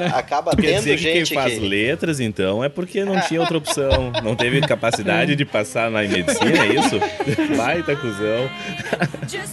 [0.05, 1.61] É, acaba Quer tendo dizer que quem gente faz que...
[1.61, 4.11] letras, então, é porque não tinha outra opção.
[4.23, 6.99] Não teve capacidade de passar na medicina, é isso?
[7.57, 8.51] Baita cuzão.
[9.29, 9.53] Just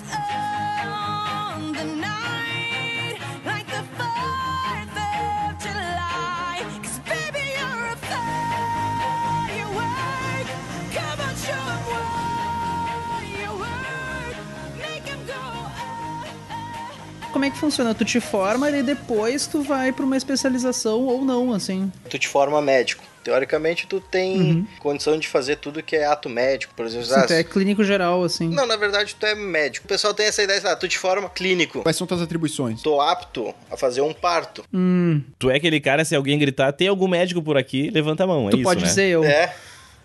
[17.32, 17.94] Como é que funciona?
[17.96, 21.92] Tu te forma e depois tu vai pra uma especialização ou não, assim.
[22.10, 23.04] tu te forma médico.
[23.24, 24.68] Teoricamente, tu tem Uhum.
[24.80, 26.74] condição de fazer tudo que é ato médico.
[26.76, 28.50] Por exemplo, ah, tu é clínico geral, assim.
[28.50, 29.86] Não, na verdade, tu é médico.
[29.86, 31.84] O pessoal tem essa ideia, ah, tu te forma clínico.
[31.84, 32.82] Quais são tuas atribuições?
[32.82, 34.64] Tô apto a fazer um parto.
[34.74, 38.28] Hum, Tu é aquele cara, se alguém gritar, tem algum médico por aqui, levanta a
[38.28, 38.48] mão.
[38.48, 38.88] É tu isso, pode né?
[38.88, 39.24] dizer eu.
[39.24, 39.54] É,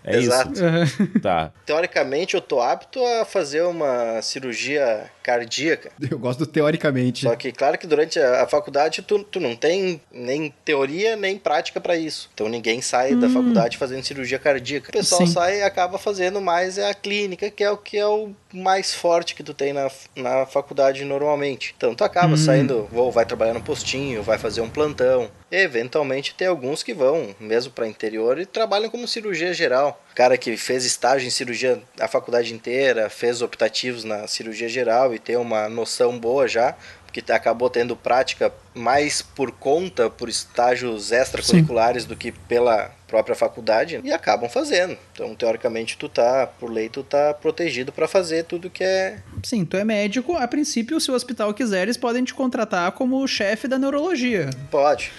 [0.05, 0.53] É exato.
[0.53, 0.63] isso.
[0.65, 0.85] Aham.
[1.23, 1.53] Tá.
[1.65, 5.91] Teoricamente, eu tô apto a fazer uma cirurgia cardíaca.
[6.11, 7.23] Eu gosto do teoricamente.
[7.27, 11.37] Só que, claro que durante a, a faculdade, tu, tu não tem nem teoria nem
[11.37, 12.31] prática pra isso.
[12.33, 14.89] Então, ninguém sai da faculdade fazendo cirurgia cardíaca.
[14.91, 15.27] O pessoal Hum.
[15.27, 15.33] Sim.
[15.33, 18.95] sai e acaba fazendo mais é a clínica, que é o que é o mais
[18.95, 21.75] forte que tu tem na, na faculdade normalmente.
[21.77, 22.37] Então, tu acaba Hum.
[22.37, 25.31] saindo, ou vai trabalhar no postinho, vai fazer um plantão.
[25.51, 30.01] Eventualmente, tem alguns que vão mesmo pra interior e trabalham como cirurgia geral.
[30.17, 35.19] Cara que fez estágio em cirurgia a faculdade inteira, fez optativos na cirurgia geral e
[35.19, 36.75] tem uma noção boa já,
[37.05, 43.37] porque tá- acabou tendo prática mais por conta, por estágios extracurriculares do que pela própria
[43.37, 44.97] faculdade e acabam fazendo.
[45.13, 49.67] Então, teoricamente, tu tá, por lei, tu tá protegido pra fazer tudo que é Sim,
[49.67, 50.35] tu é médico.
[50.35, 54.49] A princípio, se o hospital quiser, eles podem te contratar como chefe da neurologia.
[54.71, 55.13] pode.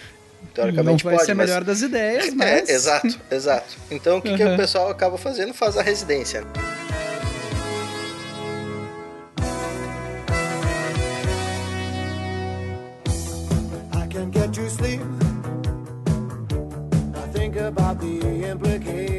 [0.57, 1.47] Teoricamente Não vai pode, ser a mas...
[1.49, 2.67] melhor das ideias, mas...
[2.67, 3.77] É, exato, exato.
[3.91, 4.55] Então o que, que Uhum.
[4.55, 5.53] o pessoal acaba fazendo?
[5.53, 6.43] Faz a residência.
[13.93, 15.01] I can't get to sleep.
[17.15, 19.16] I think about the implications.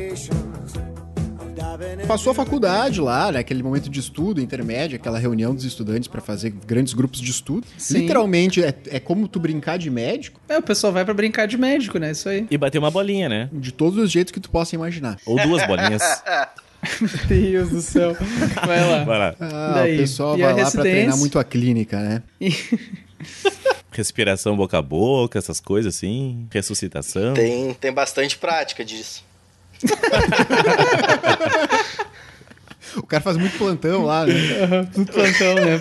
[2.08, 3.40] Passou a faculdade lá, né?
[3.40, 7.66] Aquele momento de estudo intermédio, aquela reunião dos estudantes pra fazer grandes grupos de estudo.
[7.76, 7.98] Sim.
[7.98, 11.58] Literalmente, é, é como tu brincar de médico, É, o pessoal vai pra brincar de
[11.58, 12.12] médico, né?
[12.12, 12.46] Isso aí.
[12.50, 13.50] E bater uma bolinha, né?
[13.52, 15.18] de todos os jeitos que tu possa imaginar.
[15.26, 16.02] Ou duas bolinhas.
[17.28, 18.16] Meu Deus do céu.
[18.64, 19.04] Vai lá.
[19.04, 19.34] Vai lá.
[19.38, 22.22] Ah, Daí, o pessoal e vai lá pra treinar muito a clínica, né?
[23.92, 26.46] Respiração boca a boca, essas coisas assim.
[26.50, 27.34] Ressuscitação.
[27.34, 29.27] Tem, tem bastante prática disso.
[32.96, 34.34] O cara faz muito plantão lá, né?
[34.96, 35.78] No plantão, né?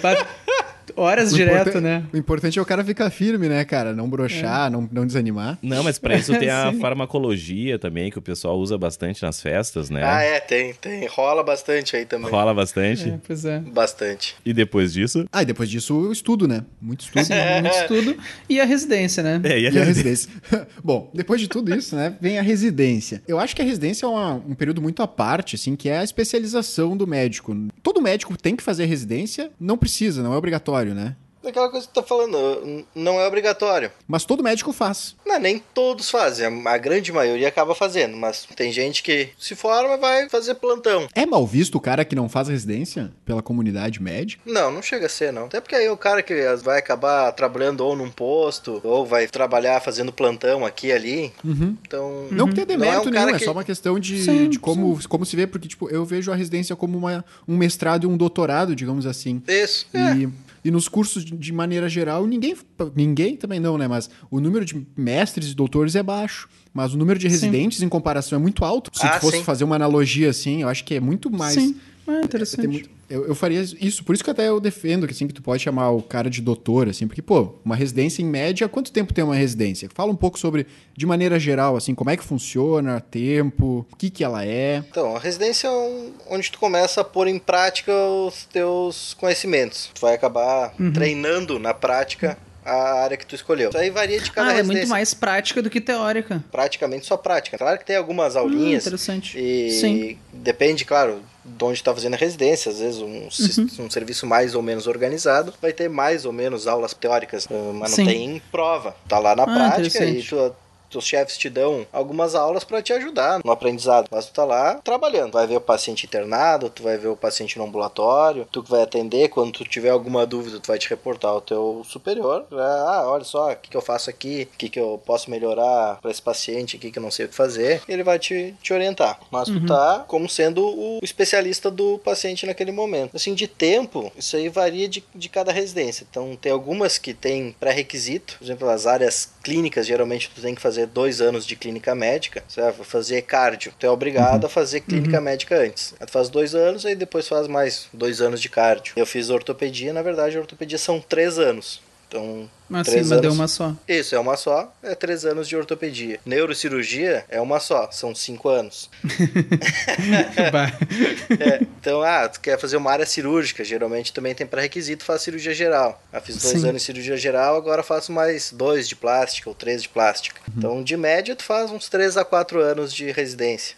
[0.98, 2.04] Horas O direto, né?
[2.12, 3.94] O importante é o cara ficar firme, né, cara?
[3.94, 5.58] Não brochar, não, não desanimar.
[5.62, 9.90] Não, mas pra isso tem a farmacologia também, que o pessoal usa bastante nas festas,
[9.90, 10.02] né?
[10.04, 11.08] Ah, é, tem, tem.
[11.08, 12.30] Rola bastante aí também.
[12.30, 13.10] Rola bastante.
[13.10, 13.60] É, pois é.
[13.60, 14.36] Bastante.
[14.46, 15.26] E depois disso.
[15.32, 16.64] Ah, e depois disso o estudo, né?
[16.82, 17.24] Muito estudo.
[17.26, 18.18] Sim, muito estudo.
[18.50, 19.40] E a residência, né?
[19.44, 20.30] É, e a E a residência.
[20.84, 23.22] Bom, depois de tudo isso, né, vem a residência.
[23.28, 26.00] Eu acho que a residência é uma- um período muito à parte, assim, que é
[26.00, 27.56] a especialização do médico.
[27.84, 31.16] Todo médico tem que fazer residência, não precisa, não é obrigatório, né?
[31.46, 33.90] Aquela coisa que tu tá falando, não é obrigatório.
[34.06, 35.16] Mas todo médico faz.
[35.26, 39.94] Não, nem todos fazem, a grande maioria acaba fazendo, mas tem gente que se forma
[39.94, 41.08] e vai fazer plantão.
[41.16, 44.42] É mal visto o cara que não faz residência pela comunidade médica?
[44.46, 45.46] Não, não chega a ser, não.
[45.46, 49.80] Até porque aí o cara que vai acabar trabalhando ou num posto, ou vai trabalhar
[49.80, 51.34] fazendo plantão aqui e ali.
[51.46, 52.28] Então.
[52.30, 54.22] Não que tenha demérito Não é um cara nenhum, é que- só uma questão de,
[54.22, 57.56] Sim, de como, como se vê, porque, tipo, eu vejo a residência como uma, um
[57.56, 59.42] mestrado e um doutorado, digamos assim.
[59.48, 59.88] Isso.
[59.94, 60.28] É.
[60.64, 62.56] E, nos cursos, de, maneira geral, ninguém.
[62.96, 63.88] Ninguém também não, né?
[63.88, 66.50] Mas o número de mestres e doutores é baixo.
[66.74, 68.92] Mas o número de residentes, em comparação, é muito alto.
[68.94, 69.44] Se Ah, tu fosse sim.
[69.44, 71.54] fazer uma analogia assim, eu acho que é muito mais.
[71.56, 71.76] Sim.
[72.08, 72.68] É Tem interessante.
[72.68, 75.42] muito- eu, eu faria isso, por isso que até eu defendo que assim que tu
[75.42, 79.14] pode chamar o cara de doutor, assim, porque, pô, uma residência em média, quanto tempo
[79.14, 79.90] tem uma residência?
[79.94, 84.10] Fala um pouco sobre, de maneira geral, assim, como é que funciona, tempo, o que
[84.10, 84.84] que ela é.
[84.90, 89.90] Então, a residência é um- onde tu começa a pôr em prática os teus conhecimentos.
[89.94, 90.92] Tu vai acabar Uhum.
[90.94, 93.70] treinando na prática a área que tu escolheu.
[93.70, 94.80] Isso aí varia de cada Ah, é residência.
[94.82, 96.44] muito mais prática do que teórica.
[96.52, 97.58] Praticamente só prática.
[97.58, 98.86] Claro que tem algumas Ah, aulinhas.
[98.86, 99.38] interessante.
[99.40, 100.18] E Sim.
[100.34, 102.72] depende, claro, de onde está fazendo a residência.
[102.72, 103.86] Às vezes um, Uhum.
[103.86, 108.04] um serviço mais ou menos organizado vai ter mais ou menos aulas teóricas, mas Sim.
[108.04, 108.96] não tem prova.
[109.08, 110.54] Tá lá na Ah, prática e tu,
[110.90, 114.08] teus chefes te dão algumas aulas para te ajudar no aprendizado.
[114.12, 115.34] Mas tu tá lá trabalhando.
[115.34, 118.82] Vai ver o paciente internado, tu vai ver o paciente no ambulatório, tu que vai
[118.82, 119.30] atender.
[119.30, 122.46] Quando tu tiver alguma dúvida, tu vai te reportar ao teu superior.
[122.52, 126.00] Ah, olha só, o que, que eu faço aqui, o que, que eu posso melhorar
[126.02, 127.82] para esse paciente aqui que eu não sei o que fazer.
[127.88, 129.20] Ele vai te, te orientar.
[129.32, 133.16] Mas tu tá como sendo o especialista do paciente naquele momento.
[133.16, 136.06] Assim, de tempo, isso aí varia de, de cada residência.
[136.10, 138.38] Então, tem algumas que tem pré-requisito.
[138.38, 142.44] Por exemplo, as áreas clínicas, geralmente tu tem que fazer dois anos de clínica médica.
[142.48, 143.74] Você vai fazer cardio.
[143.78, 145.94] Tu é obrigado a fazer clínica médica antes.
[146.00, 148.94] Tu faz dois anos, aí depois faz mais dois anos de cardio.
[148.96, 151.82] Eu fiz ortopedia, na verdade, a ortopedia são três anos.
[152.08, 153.40] Então, Mas sim, três mas deu anos.
[153.40, 153.76] uma só.
[153.88, 156.20] Isso, é uma só, é três anos de ortopedia.
[156.26, 158.90] Neurocirurgia é uma só, são cinco anos.
[161.40, 165.54] É, então, ah, tu quer fazer uma área cirúrgica, geralmente também tem pré-requisito, faz cirurgia
[165.54, 166.02] geral.
[166.12, 166.70] Ah, fiz dois Sim.
[166.70, 170.40] anos de cirurgia geral, agora faço mais dois de plástica ou três de plástica.
[170.56, 173.76] Então, de média, tu faz uns três a quatro anos de residência.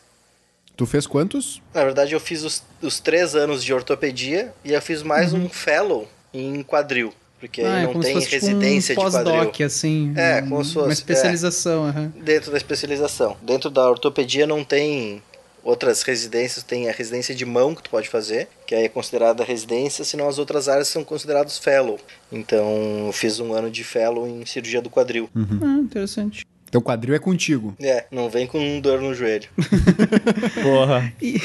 [0.78, 1.62] Tu fez quantos?
[1.74, 5.50] Na verdade, eu fiz os, os três anos de ortopedia e eu fiz mais um
[5.50, 7.14] fellow em quadril.
[7.40, 9.66] Porque Ah, aí é não se tem fosse tipo residência um de quadril.
[9.66, 10.14] assim.
[10.16, 12.12] É, um- como se Uma fosse, especialização, aham.
[12.22, 13.38] Dentro da especialização.
[13.42, 15.24] Dentro da ortopedia não tem
[15.64, 19.44] outras residências, tem a residência de mão que tu pode fazer, que aí é considerada
[19.44, 22.00] residência, senão as outras áreas são consideradas fellow.
[22.32, 25.30] Então, eu fiz um ano de fellow em cirurgia do quadril.
[25.62, 26.46] Ah, interessante.
[26.72, 27.76] Teu quadril é contigo.
[27.80, 29.50] É, não vem com dor no joelho.
[30.62, 31.12] Porra.
[31.22, 31.38] E-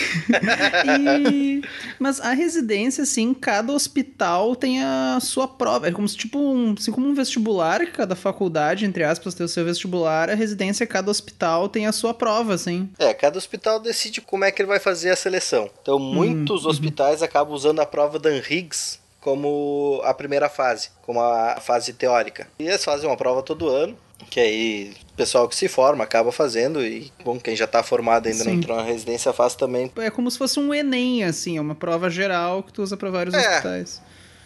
[1.01, 1.63] e-
[1.99, 5.89] Mas a residência, assim, cada hospital tem a sua prova.
[5.89, 9.49] É como se, tipo, um, assim como um vestibular, cada faculdade, entre aspas, tem o
[9.49, 12.89] seu vestibular, a residência, cada hospital tem a sua prova, assim.
[12.99, 15.71] É, cada hospital decide como é que ele vai fazer a seleção.
[15.83, 21.57] Então, muitos hospitais acabam usando a prova da Higgs como a primeira fase, como a
[21.59, 22.47] fase teórica.
[22.59, 23.97] E eles fazem uma prova todo ano,
[24.31, 28.27] que aí o pessoal que se forma acaba fazendo e, bom, quem já está formado
[28.27, 28.59] ainda não Sim.
[28.59, 29.91] entrou na residência faz também.
[29.97, 33.11] É como se fosse um Enem, assim, é uma prova geral que tu usa pra
[33.11, 33.39] vários É.
[33.39, 34.03] hospitais.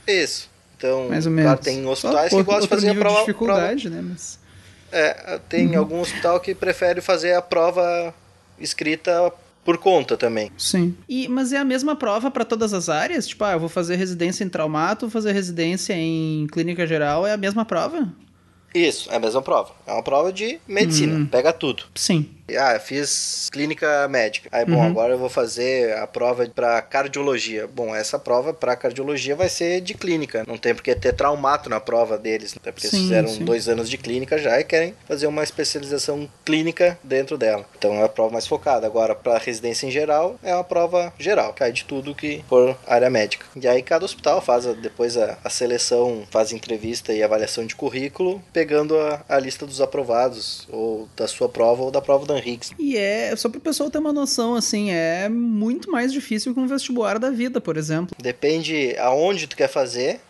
[0.06, 0.50] Isso.
[0.76, 1.64] Então, Mais ou claro, menos.
[1.64, 4.00] tem Só hospitais que outro- gostam de fazer a prova, de dificuldade, né?
[4.02, 4.38] Mas...
[4.92, 8.14] É, tem algum hospital que prefere fazer a prova
[8.58, 9.32] escrita
[9.64, 10.50] por conta também.
[10.56, 10.96] Sim.
[11.08, 13.26] E, mas é a mesma prova pra todas as áreas?
[13.26, 17.32] Tipo, ah, eu vou fazer residência em traumato, vou fazer residência em clínica geral, é
[17.32, 18.08] a mesma prova?
[18.74, 19.72] Isso, é a mesma prova.
[19.86, 21.84] É uma prova de medicina, pega tudo.
[21.94, 22.28] Sim.
[22.56, 24.48] Ah, eu fiz clínica médica.
[24.52, 27.66] Aí, bom, agora eu vou fazer a prova para cardiologia.
[27.66, 30.44] Bom, essa prova para cardiologia vai ser de clínica.
[30.46, 33.44] Não tem porque ter traumato na prova deles, até porque Sim, eles fizeram sim.
[33.44, 37.64] dois anos de clínica já e querem fazer uma especialização clínica dentro dela.
[37.76, 38.86] Então é a prova mais focada.
[38.86, 43.10] Agora, para residência em geral, é uma prova geral, cai de tudo que for área
[43.10, 43.44] médica.
[43.56, 47.74] E aí cada hospital faz a- depois a, a seleção, faz entrevista e avaliação de
[47.76, 52.37] currículo, pegando a, a lista dos aprovados, ou da sua prova ou da prova da
[52.78, 56.66] E é, só pro pessoal ter uma noção, assim, é muito mais difícil que um
[56.66, 58.16] vestibular da vida, por exemplo.
[58.20, 60.20] Depende aonde tu quer fazer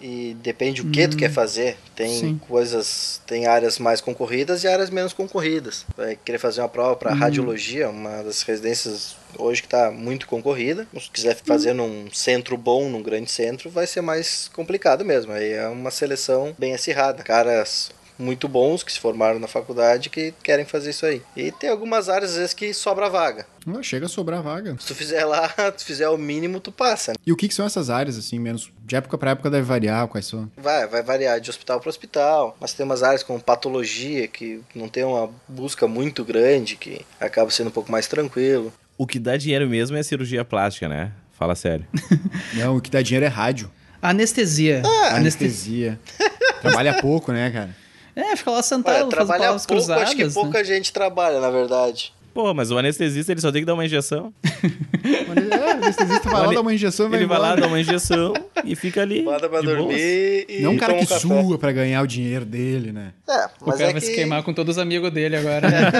[0.00, 1.76] e depende o que tu quer fazer.
[1.94, 2.40] Tem Sim.
[2.48, 5.86] coisas, tem áreas mais concorridas e áreas menos concorridas.
[5.96, 10.86] Vai querer fazer uma prova para radiologia, uma das residências hoje que está muito concorrida.
[11.00, 15.32] Se quiser fazer num centro bom, num grande centro, vai ser mais complicado mesmo.
[15.32, 17.22] Aí é uma seleção bem acirrada.
[17.22, 21.22] Caras muito bons que se formaram na faculdade que querem fazer isso aí.
[21.36, 23.46] E tem algumas áreas às vezes que sobra vaga.
[23.66, 24.76] Ah, chega a sobrar vaga.
[24.78, 27.12] Se tu fizer lá, tu fizer o mínimo, tu passa.
[27.12, 27.16] né?
[27.26, 28.70] E o que, que são essas áreas, assim, menos.
[28.84, 30.48] De época pra época deve variar, quais são?
[30.56, 34.88] Vai, vai variar de hospital para hospital, mas tem umas áreas como patologia que não
[34.88, 38.72] tem uma busca muito grande, que acaba sendo um pouco mais tranquilo.
[38.96, 41.12] O que dá dinheiro mesmo é a cirurgia plástica, né?
[41.32, 41.84] Fala sério.
[42.54, 43.70] Não, o que dá dinheiro é rádio.
[44.00, 44.82] Anestesia.
[44.84, 45.98] Ah, Anestesia.
[45.98, 46.00] Anestesia.
[46.62, 47.76] Trabalha pouco, né, cara?
[48.16, 50.02] É, fica lá Olha, sentado, faz trabalhar palavras pouco, cruzadas.
[50.04, 50.30] acho que né?
[50.32, 52.12] pouca gente trabalha, na verdade.
[52.32, 54.32] Pô, mas o anestesista ele só tem que dar uma injeção.
[55.06, 57.78] É, o anestesista vai lá dar uma injeção e vai Ele vai lá, dá uma
[57.80, 58.32] injeção
[58.64, 59.22] e fica ali.
[59.22, 59.78] Manda pra de boas.
[59.78, 61.20] dormir e Não um cara que um café.
[61.20, 63.12] sua pra ganhar o dinheiro dele, né?
[63.28, 64.06] É, O mas cara é vai que...
[64.08, 65.70] se queimar com todos os amigos dele agora.
[65.70, 65.90] né?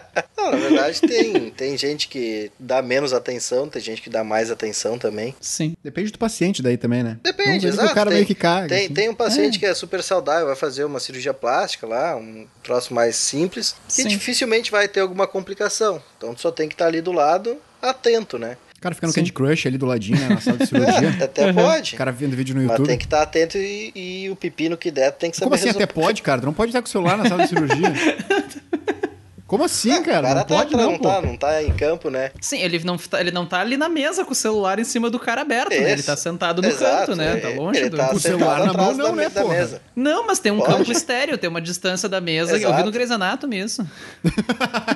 [0.41, 4.49] Não, na verdade tem, tem gente que dá menos atenção, tem gente que dá mais
[4.49, 5.35] atenção também.
[5.39, 5.75] Sim.
[5.83, 7.17] Depende do paciente daí também, né?
[7.23, 7.87] Depende, exato.
[7.87, 8.67] que o cara tem, meio que caga.
[8.67, 8.93] tem, assim.
[8.93, 12.93] tem um paciente que é super saudável, vai fazer uma cirurgia plástica lá, um troço
[12.93, 14.07] mais simples, que Sim.
[14.07, 16.01] dificilmente vai ter alguma complicação.
[16.17, 18.57] Então tu só tem que estar ali do lado, atento, né?
[18.77, 19.19] O cara fica no Sim.
[19.19, 21.15] Candy Crush ali do ladinho, né, na sala de cirurgia.
[21.23, 21.93] Até pode.
[21.93, 22.87] O cara vendo vídeo no Mas YouTube.
[22.87, 25.65] tem que estar atento e, e o pepino que der tem que saber Como assim
[25.65, 25.83] resolver.
[25.83, 26.41] até pode, cara?
[26.41, 27.93] Tu não pode estar com o celular na sala de cirurgia.
[29.51, 30.19] Como assim, cara?
[30.19, 31.09] O cara Não tá, pode não, não, pô.
[31.09, 32.31] tá, não tá em campo, né?
[32.39, 35.09] Sim, ele não, tá- ele não tá ali na mesa com o celular em cima
[35.09, 35.91] do cara aberto, né?
[35.91, 37.35] Ele tá sentado no Exato, canto, né?
[37.35, 37.97] Tá longe ele do...
[37.97, 39.81] tá Com o celular na mão, não, né, mesa.
[39.93, 40.73] Não, mas tem um Pode.
[40.77, 42.53] campo estéreo, tem uma distância da mesa.
[42.53, 42.77] Eu Exato.
[42.77, 43.85] vi no Grey's Anatomy isso.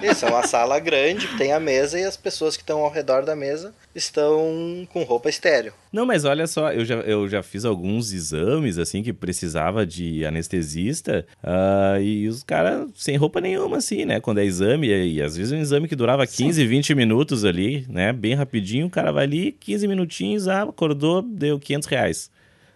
[0.01, 2.89] Isso, é uma sala grande que tem a mesa e as pessoas que estão ao
[2.89, 5.73] redor da mesa estão com roupa estéreo.
[5.91, 10.25] Não, mas olha só, eu já, eu já fiz alguns exames, assim, que precisava de
[10.25, 14.19] anestesista, ah, e os caras sem roupa nenhuma, assim, né?
[14.19, 17.85] Quando é exame, e, e às vezes um exame que durava 15, 20 minutos ali,
[17.89, 18.11] né?
[18.11, 22.31] Bem rapidinho, o cara vai ali, 15 minutinhos, ah, acordou, deu 500 reais.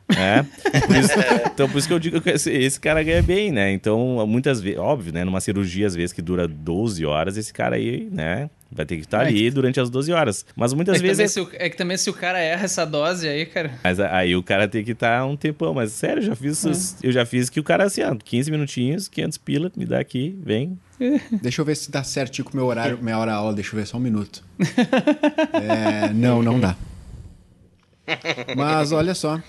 [0.10, 0.44] né?
[0.88, 1.14] Por isso-
[1.54, 3.72] então, por isso que eu digo que esse, esse cara ganha bem, né?
[3.72, 5.24] Então, muitas vezes, óbvio, né?
[5.24, 8.50] Numa cirurgia, às vezes, que dura 12 horas, esse cara aí, né?
[8.72, 10.46] Vai ter que estar ali durante as 12 horas.
[10.56, 11.32] Mas muitas É que, vezes.
[11.32, 13.80] se o, é que também se o cara erra essa dose aí, cara.
[13.84, 15.74] Mas aí o cara tem que estar um tempão.
[15.74, 18.52] Mas sério, eu já fiz, isso- eu já fiz que o cara assim, ó, 15
[18.52, 20.78] minutinhos, 500 pila, me dá aqui, vem.
[21.42, 23.54] Deixa eu ver se dá certinho com o meu horário, minha hora aula.
[23.56, 24.44] Deixa eu ver só um minuto.
[25.54, 26.76] É, não, não dá.
[28.56, 29.40] Mas olha só.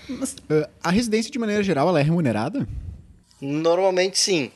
[0.49, 2.67] eh, A residência, de maneira geral, ela é remunerada?
[3.41, 4.51] Normalmente sim.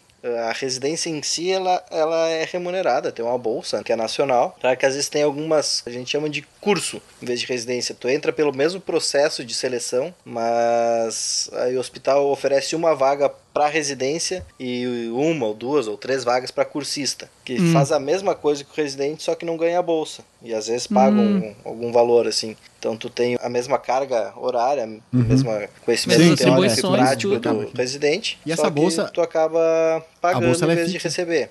[0.48, 4.56] A residência em si, ela, ela é remunerada, tem uma bolsa que é nacional.
[4.60, 7.94] Claro que às vezes tem algumas, a gente chama de curso, em vez de residência.
[7.94, 13.68] Tu entra pelo mesmo processo de seleção, mas aí o hospital oferece uma vaga para
[13.68, 18.64] residência e uma ou duas ou três vagas para cursista, que faz a mesma coisa
[18.64, 20.24] que o residente, só que não ganha a bolsa.
[20.42, 22.58] E às vezes pagam algum valor assim.
[22.80, 25.52] Então tu tem a mesma carga horária, o mesmo
[25.86, 28.40] conhecimento Mesmas teórico e prático do residente.
[28.44, 31.10] E só essa que bolsa- tu acaba pagando bolsa, em é vez de fixa.
[31.10, 31.50] receber.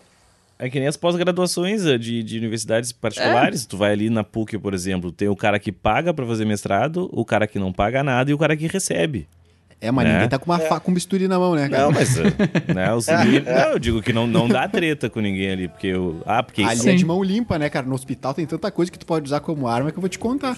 [0.58, 3.66] É que nem as pós-graduações eh, de, de universidades particulares.
[3.66, 7.08] Tu vai ali na PUC, por exemplo, tem o cara que paga pra fazer mestrado,
[7.12, 9.26] o cara que não paga nada e o cara que recebe.
[9.80, 10.12] É, mas Né?
[10.14, 11.82] ninguém tá com uma faca, com um bisturi na mão, né, cara?
[11.82, 12.16] Não, mas.
[12.18, 15.68] eh, né, os meninos- não, eu digo que não, não dá treta com ninguém ali,
[15.68, 16.22] porque eu.
[16.24, 16.62] Ah, porque.
[16.62, 16.90] Ali Sim.
[16.90, 17.84] é de mão limpa, né, cara?
[17.84, 20.18] No hospital tem tanta coisa que tu pode usar como arma que eu vou te
[20.18, 20.56] contar.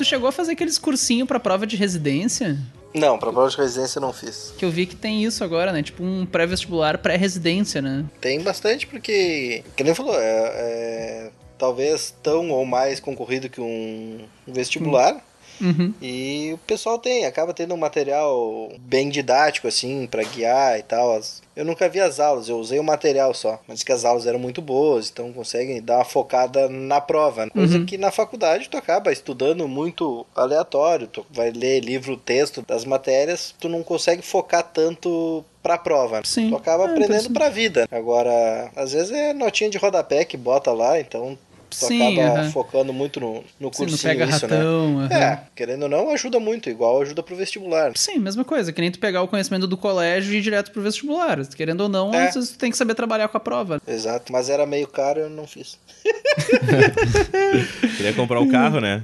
[0.00, 2.58] Tu chegou a fazer aqueles cursinhos pra prova de residência?
[2.94, 4.54] Não, pra prova de residência eu não fiz.
[4.56, 5.82] Que eu vi que tem isso agora, né?
[5.82, 8.06] Tipo um pré-vestibular pré-residência, né?
[8.18, 14.20] Tem bastante porque, que nem falou, é, é talvez tão ou mais concorrido que um
[14.46, 15.22] vestibular.
[15.60, 15.92] Uhum.
[16.00, 21.20] E o pessoal tem, acaba tendo um material bem didático, assim, pra guiar e tal.
[21.56, 23.60] Eu nunca vi as aulas, eu usei o material só.
[23.68, 27.44] Mas que as aulas eram muito boas, então conseguem dar uma focada na prova.
[27.46, 27.50] né?
[27.52, 31.06] Coisa que na faculdade tu acaba estudando muito aleatório.
[31.06, 36.22] Tu vai ler livro, texto das matérias, tu não consegue focar tanto pra prova.
[36.24, 36.50] Sim.
[36.50, 37.86] Tu acaba É, aprendendo pra vida.
[37.90, 41.36] Agora, às vezes é notinha de rodapé que bota lá, então
[41.70, 44.98] tu Sim, acaba focando muito no, no Sim, cursinho não pega isso, ratão.
[45.08, 45.08] né?
[45.10, 47.92] É, querendo ou não, ajuda muito, igual ajuda pro vestibular.
[47.96, 50.82] Sim, mesma coisa, que nem tu pegar o conhecimento do colégio e ir direto pro
[50.82, 51.38] vestibular.
[51.48, 52.28] Querendo ou não, É.
[52.28, 53.80] às vezes tu tem que saber trabalhar com a prova.
[53.86, 55.78] Exato, mas era meio caro, eu não fiz.
[57.96, 59.02] Queria comprar o carro, né?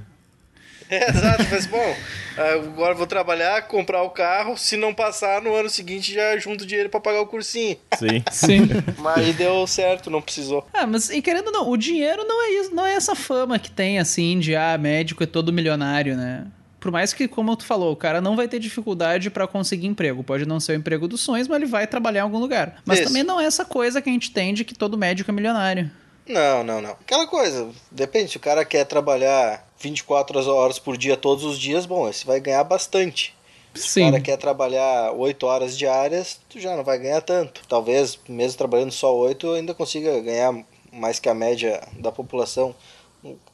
[0.89, 1.97] É, exato, mas bom,
[2.37, 6.67] agora eu vou trabalhar, comprar o carro, se não passar no ano seguinte já junto
[6.67, 7.77] dinheiro pra pagar o cursinho.
[7.99, 8.23] Sim.
[8.31, 8.69] Sim.
[8.99, 10.67] Mas aí deu certo, não precisou.
[10.73, 13.59] ah, mas e querendo ou não, o dinheiro não é isso, não é essa fama
[13.59, 16.47] que tem, assim, de ah, médico é todo milionário, né?
[16.79, 20.23] Por mais que, como tu falou, o cara não vai ter dificuldade pra conseguir emprego.
[20.23, 22.81] Pode não ser o emprego dos sonhos, mas ele vai trabalhar em algum lugar.
[22.85, 23.09] Mas Isso.
[23.09, 25.91] também não é essa coisa que a gente tem de que todo médico é milionário.
[26.29, 26.91] Não, não, não.
[26.91, 31.87] Aquela coisa, depende, se o cara quer trabalhar 24 horas por dia todos os dias,
[31.87, 33.35] bom, esse vai ganhar bastante.
[33.75, 34.03] Se Sim.
[34.03, 37.63] o cara quer trabalhar 8 horas diárias, tu já não vai ganhar tanto.
[37.69, 40.55] Talvez, mesmo trabalhando só 8, ainda consiga ganhar
[40.93, 42.75] mais que a média da população.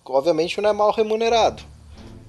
[0.04, 1.62] Obviamente não é mal remunerado.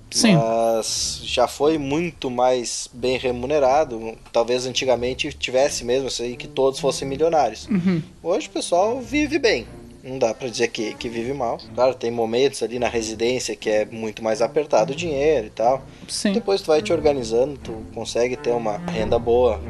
[0.09, 0.35] Sim.
[0.35, 4.15] Mas já foi muito mais bem remunerado.
[4.31, 7.67] Talvez antigamente tivesse mesmo isso aí que todos fossem milionários.
[7.67, 8.01] Uhum.
[8.21, 9.67] Hoje o pessoal vive bem.
[10.04, 11.58] Não dá pra dizer que, que vive mal.
[11.74, 15.82] Claro, tem momentos ali na residência que é muito mais apertado o dinheiro e tal.
[16.10, 16.34] Sim.
[16.34, 19.62] Depois tu vai te organizando, tu consegue ter uma renda boa.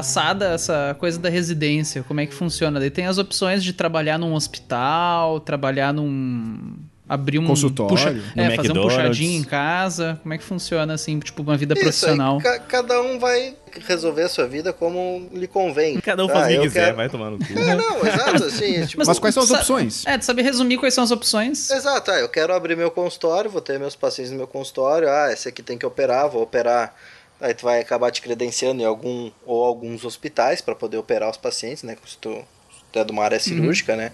[0.00, 2.80] Passada essa coisa da residência, como é que funciona?
[2.80, 6.72] Daí tem as opções de trabalhar num hospital, trabalhar num.
[7.06, 7.46] abrir um.
[7.46, 10.18] Consultório, puxa- no é, fazer um puxadinho em casa.
[10.22, 12.36] Como é que funciona, assim, tipo, uma vida Isso, profissional?
[12.38, 13.54] aí ca- cada um vai
[13.86, 16.00] resolver a sua vida como lhe convém.
[16.00, 17.44] Cada um Tá, faz o que quiser, quero- vai tomar no cu.
[17.58, 20.06] É, não, exato, assim, tipo, Mas quais são as opções?
[20.06, 21.70] É, tu saber resumir quais são as opções.
[21.70, 25.30] Exato, ah, eu quero abrir meu consultório, vou ter meus pacientes no meu consultório, ah,
[25.30, 26.94] esse aqui tem que operar, vou operar.
[27.40, 31.36] Aí tu vai acabar te credenciando em algum ou alguns hospitais para poder operar os
[31.36, 31.96] pacientes, né?
[32.06, 34.12] Se tu, se tu é de uma área cirúrgica, né?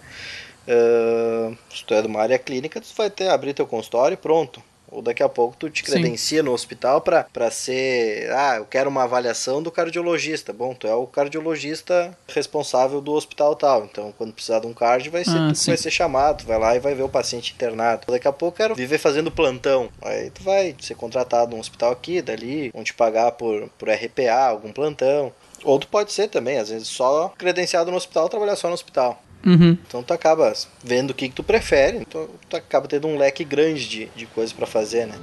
[0.69, 4.17] Ah, se tu é de uma área clínica, tu vai ter abrir teu consultório e
[4.17, 4.63] pronto.
[4.97, 5.93] Ou daqui a pouco tu te Sim.
[5.93, 10.55] credencia no hospital para ser, ah, eu quero uma avaliação do cardiologista.
[10.55, 13.85] Bom, tu é o cardiologista responsável do hospital tal.
[13.85, 15.71] Então, quando precisar de um cardio, vai ser Ah, tu sim.
[15.71, 18.07] vai ser chamado, tu vai lá e vai ver o paciente internado.
[18.11, 19.91] Daqui a pouco eu quero viver fazendo plantão.
[20.01, 24.47] Aí tu vai ser contratado num hospital aqui, dali, vão te pagar por, por RPA,
[24.49, 25.31] algum plantão.
[25.63, 29.23] Ou tu pode ser também, às vezes só credenciado no hospital, trabalhar só no hospital.
[29.47, 29.79] Uhum.
[29.87, 33.45] Então tu acaba vendo o que, que tu prefere, então tu acaba tendo um leque
[33.45, 35.15] grande de, de coisas pra fazer, né?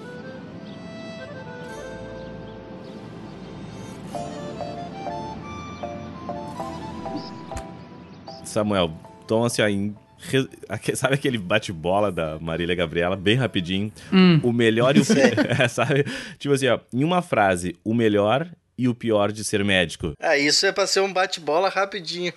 [8.43, 8.91] Samuel,
[9.25, 9.95] então assim,
[10.69, 13.91] aque- sabe aquele bate-bola da Marília Gabriela, bem rapidinho?
[14.11, 14.39] Hum.
[14.43, 16.05] O melhor e o pior, sabe?
[16.37, 20.13] Tipo assim, ó, em uma frase, o melhor e o pior de ser médico.
[20.19, 22.33] Ah, isso é pra ser um bate-bola rapidinho.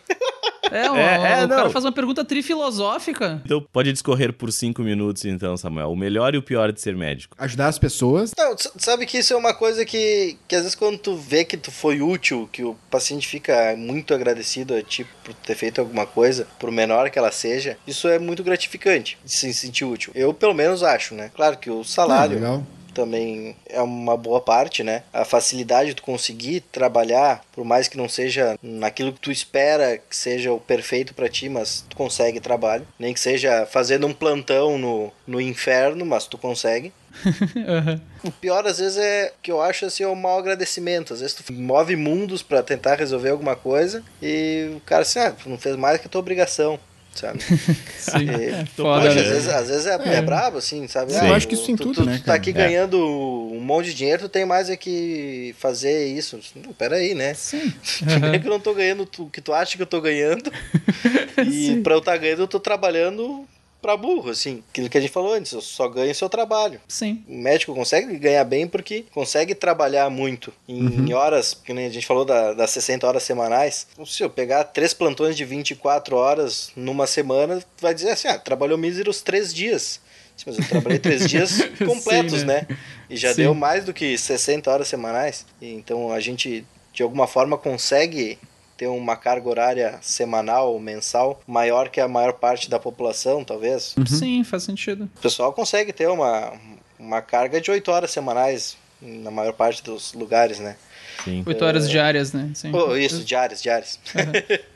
[0.71, 1.71] É, o, É, é, o cara não.
[1.71, 3.41] faz uma pergunta trifilosófica.
[3.45, 5.91] Então pode discorrer por cinco minutos, então, Samuel.
[5.93, 7.35] O melhor e o pior de ser médico.
[7.39, 8.33] Ajudar as pessoas.
[8.37, 11.57] Não, sabe que isso é uma coisa que, que às vezes quando tu vê que
[11.57, 16.07] tu foi útil, que o paciente fica muito agradecido a ti por ter feito alguma
[16.07, 20.13] coisa, por menor que ela seja, isso é muito gratificante, de se sentir útil.
[20.15, 21.31] Eu pelo menos acho, né?
[21.35, 22.67] Claro que o Ah, salário legal.
[22.97, 25.03] Também é uma boa parte, né?
[25.13, 30.17] A facilidade de conseguir trabalhar, por mais que não seja naquilo que tu espera que
[30.17, 32.89] seja o perfeito pra ti, mas tu consegue trabalho.
[32.99, 36.91] Nem que seja fazendo um plantão no, no inferno, mas tu consegue.
[37.69, 38.01] Aham.
[38.25, 41.13] O pior, às vezes, é que eu acho assim, é o mau agradecimento.
[41.13, 45.35] Às vezes tu move mundos pra tentar resolver alguma coisa e o cara assim, ah,
[45.45, 46.79] não fez mais que a tua obrigação,
[47.17, 47.41] sabe?
[47.99, 48.29] Sim.
[48.31, 49.21] É Tô foda, Poxa, né?
[49.21, 51.13] às vezes, às vezes é, é brabo, assim, sabe?
[51.13, 51.27] Sim.
[51.27, 52.53] Eu acho que isso em tu, tudo, tu, né, Tu tá aqui É.
[52.53, 56.39] ganhando um monte de dinheiro, tu tem mais é que fazer isso.
[56.57, 57.35] Não, peraí, né?
[57.35, 57.73] Sim.
[58.05, 60.53] Primeiro que eu não tô ganhando o que tu acha que eu tô ganhando.
[61.47, 61.83] e Sim.
[61.83, 63.47] pra eu estar ganhando, eu tô trabalhando
[63.87, 64.65] pra burro, assim.
[64.71, 66.81] Aquilo que a gente falou antes, eu só ganho o seu trabalho.
[66.89, 67.23] Sim.
[67.29, 72.05] O médico consegue ganhar bem porque consegue trabalhar muito em horas, que nem a gente
[72.05, 73.87] falou da- das 60 horas semanais.
[74.05, 78.77] Se eu pegar três plantões de 24 horas numa semana, vai dizer assim, ah, trabalhou
[78.77, 80.01] míseros três dias.
[80.37, 81.53] Sim, Mas eu trabalhei três dias
[81.87, 82.67] completos, Sim, né?
[82.69, 82.77] né?
[83.09, 83.43] E já Sim.
[83.43, 85.47] deu mais do que 60 horas semanais.
[85.63, 88.37] E Então a gente, de alguma forma, consegue
[88.77, 93.95] ter uma carga horária semanal ou mensal maior que a maior parte da população, talvez.
[94.07, 95.05] Sim, faz sentido.
[95.17, 96.53] O pessoal consegue ter uma,
[96.99, 100.77] uma carga de 8 horas semanais na maior parte dos lugares, né?
[101.25, 101.43] Sim.
[101.47, 102.51] Oito horas diárias, né?
[102.55, 102.71] Sim.
[102.75, 103.99] Oh, isso, diárias, diárias.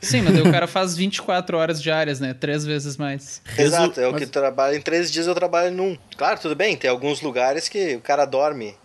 [0.01, 2.33] Sim, mas o cara faz 24 horas diárias, né?
[2.33, 3.41] Três vezes mais.
[3.57, 5.95] Exato, é o que trabalha em três dias eu trabalho num.
[6.17, 8.75] Claro, tudo bem, tem alguns lugares que o cara dorme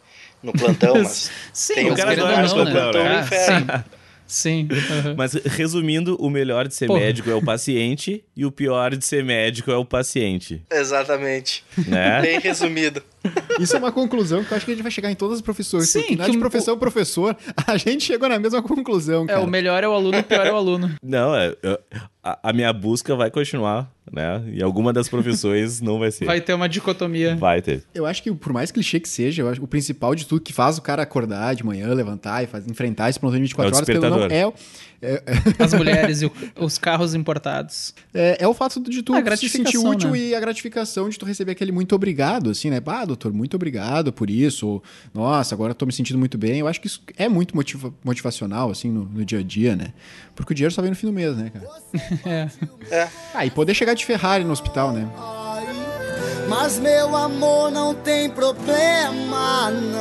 [0.43, 2.71] no plantão, mas Sim, tem mas os cara dorme no né?
[2.73, 3.67] plantão no Ah, inferno.
[3.67, 3.85] sim.
[4.27, 4.68] Sim.
[4.91, 5.14] aham.
[5.16, 7.01] Mas resumindo, o melhor de ser Porra.
[7.01, 11.64] médico é o paciente e o pior de ser médico é o paciente, exatamente.
[11.87, 12.20] né?
[12.20, 13.03] Bem resumido.
[13.61, 15.43] Isso é uma conclusão que eu acho que a gente vai chegar em todas as
[15.43, 15.89] profissões.
[15.89, 19.29] Sim, porque na que de o- professão professor, a gente chegou na mesma conclusão, É,
[19.29, 19.41] cara.
[19.41, 20.91] o melhor é o aluno, o pior é o aluno.
[21.03, 21.81] Não, é, é-
[22.22, 24.43] a, a minha busca vai continuar, né?
[24.53, 26.24] E alguma das profissões não vai ser.
[26.24, 27.37] Vai ter uma dicotomia.
[27.37, 27.85] Vai ter.
[27.95, 30.53] Eu acho que, por mais clichê que seja, eu acho o principal de tudo que
[30.53, 33.77] faz o cara acordar de manhã, levantar e faz, enfrentar esse plantão de 24 É
[33.77, 34.53] horas, pelo não, é,
[35.03, 35.22] é,
[35.59, 37.94] As mulheres e o- os carros importados.
[38.14, 40.18] é, é o fato de tu se sentir útil né?
[40.18, 42.80] e a gratificação de tu receber aquele muito obrigado, assim, né?
[42.86, 44.66] Ah, doutor, muito obrigado por isso.
[44.66, 44.82] Ou,
[45.14, 46.59] Nossa, agora eu tô me sentindo muito bem.
[46.61, 49.92] Eu acho que isso é muito motiva- motivacional, assim, no, no dia a dia, né?
[50.34, 51.66] Porque o dinheiro só vem no fim do mês, né, cara?
[52.24, 52.49] É.
[52.90, 53.09] É.
[53.34, 55.09] Ah, e poder chegar de Ferrari no hospital, né?
[56.49, 59.95] Mas meu amor não tem problema, não.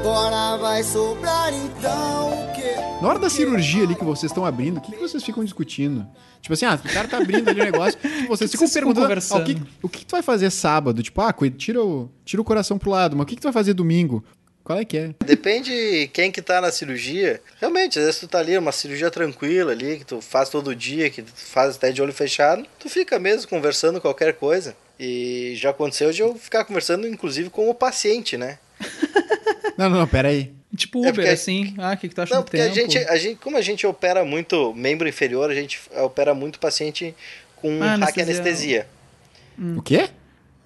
[0.00, 2.74] Agora vai sobrar então o quê?
[3.00, 6.06] Na hora da cirurgia ali que vocês estão abrindo, o que, que vocês ficam discutindo?
[6.40, 9.40] Tipo assim, ah, o cara tá abrindo ali o negócio, tipo, vocês ficam perguntando conversando?
[9.40, 11.02] ah, o, que, o que que tu vai fazer sábado?
[11.02, 13.52] Tipo, ah, tira o, tira o coração pro lado, mas o que, que tu vai
[13.52, 14.22] fazer domingo?
[14.62, 15.14] Qual é que é?
[15.24, 17.40] Depende quem que tá na cirurgia.
[17.58, 21.08] Realmente, às vezes tu tá ali, uma cirurgia tranquila ali, que tu faz todo dia,
[21.08, 24.76] que tu faz até de olho fechado, tu fica mesmo conversando qualquer coisa.
[24.98, 28.58] E já aconteceu de eu ficar conversando, inclusive, com o paciente, né?
[29.76, 30.52] Não, não, não, pera aí.
[30.76, 31.74] Tipo É Uber, porque- assim.
[31.78, 32.70] Ah, o que, que tu acha Não, do porque tempo?
[32.70, 36.58] a gente, a gente, como a gente opera muito membro inferior, a gente opera muito
[36.58, 37.14] paciente
[37.56, 38.40] com Ah, hack anestesia.
[38.42, 38.86] anestesia.
[39.78, 40.08] O quê?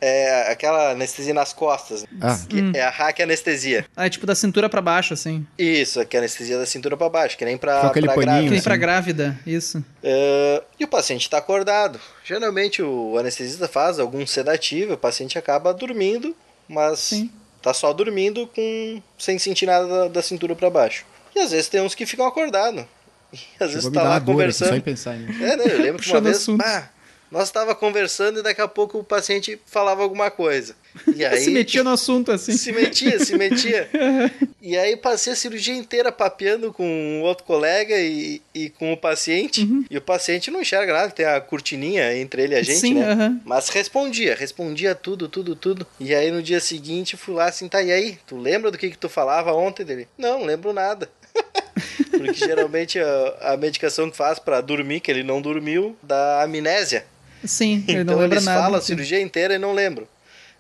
[0.03, 2.07] É aquela anestesia nas costas.
[2.23, 2.39] Ah.
[2.49, 3.85] que É a hack anestesia.
[3.95, 5.47] Ah, é tipo da cintura pra baixo, assim.
[5.59, 8.21] Isso, que é a anestesia da cintura pra baixo, que nem pra, pra paninho, Que
[8.25, 8.51] grávida.
[8.51, 8.65] nem Sim.
[8.65, 9.85] pra grávida, isso.
[10.03, 12.01] É, e o paciente está acordado.
[12.25, 16.35] Geralmente o anestesista faz algum sedativo, o paciente acaba dormindo,
[16.67, 17.31] mas Sim.
[17.63, 21.05] Tá só dormindo com sem sentir nada da, da cintura para baixo.
[21.35, 22.85] E às vezes tem uns que ficam acordados.
[23.33, 24.83] E às vezes Chegou tá lá aqui, em conversando.
[24.83, 25.41] pensar nisso.
[25.41, 25.65] É, né?
[25.69, 26.91] Eu lembro que uma vez, pá,
[27.31, 30.75] nós estava conversando e daqui a pouco o paciente falava alguma coisa.
[31.15, 32.53] E aí Se metia no assunto, assim.
[32.57, 33.89] se metia, se metia.
[34.63, 38.97] E aí passei a cirurgia inteira papeando com um outro colega e, e com o
[38.97, 39.63] paciente.
[39.63, 39.85] Uhum.
[39.91, 42.95] E o paciente não enxerga nada, tem a cortininha entre ele e a gente, Sim,
[42.97, 43.11] né?
[43.11, 43.41] aham.
[43.43, 45.87] Mas respondia, respondia tudo, tudo, tudo.
[45.99, 48.19] E aí no dia seguinte fui lá assim, tá, e aí?
[48.27, 50.07] Tu lembra do que, que tu falava ontem dele?
[50.19, 51.09] Não, lembro nada.
[52.11, 57.07] Porque geralmente a, a medicação que faz pra dormir, que ele não dormiu, dá amnésia.
[57.45, 58.61] Sim, ele então não lembra eles nada.
[58.61, 60.07] falam a cirurgia inteira e não lembro.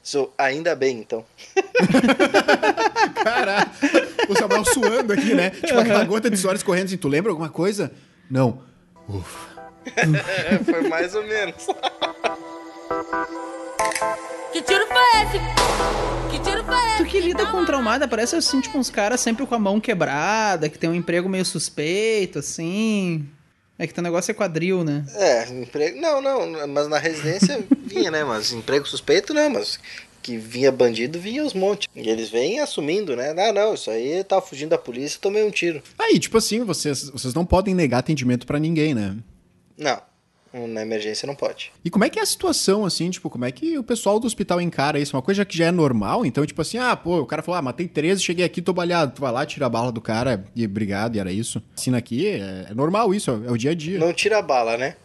[0.03, 1.25] So, ainda bem, então.
[3.23, 3.71] Caralho.
[4.29, 5.51] O Samuel suando aqui, né?
[5.51, 6.97] Tipo aquela gota de suor escorrendo assim.
[6.97, 7.93] Tu lembra alguma coisa?
[8.31, 8.63] Não.
[9.09, 9.51] Ufa.
[9.97, 11.67] É, foi mais ou menos.
[14.53, 15.39] Que tiro foi esse?
[16.31, 16.97] Que tiro foi esse?
[16.99, 20.69] Tu que lida com traumada, parece assim, tipo, uns caras sempre com a mão quebrada,
[20.69, 23.29] que tem um emprego meio suspeito, assim.
[23.81, 25.07] É que teu negócio é quadril, né?
[25.15, 25.99] É, emprego.
[25.99, 28.23] Não, não, mas na residência vinha, né?
[28.23, 29.81] Mas emprego suspeito não, mas
[30.21, 31.89] que vinha bandido, vinha os montes.
[31.97, 33.33] E eles vêm assumindo, né?
[33.33, 35.83] Não, não, isso aí tava fugindo da polícia tomei um tiro.
[35.99, 39.17] Aí, tipo assim, vocês, vocês não podem negar atendimento pra ninguém, né?
[39.79, 39.99] Não,
[40.53, 41.73] na emergência não pode.
[41.85, 44.27] E como é que é a situação, assim, tipo, como é que o pessoal do
[44.27, 45.17] hospital encara isso?
[45.17, 47.63] Uma coisa que já é normal, então, tipo assim, ah, pô, o cara falou, ah,
[47.63, 49.13] matei 13, cheguei aqui, tô balhado.
[49.15, 51.63] Tu vai lá, tira a bala do cara e obrigado, e era isso.
[51.77, 53.99] Assina aqui, é, é normal isso, é o dia a dia.
[53.99, 54.97] Não tira a bala, né?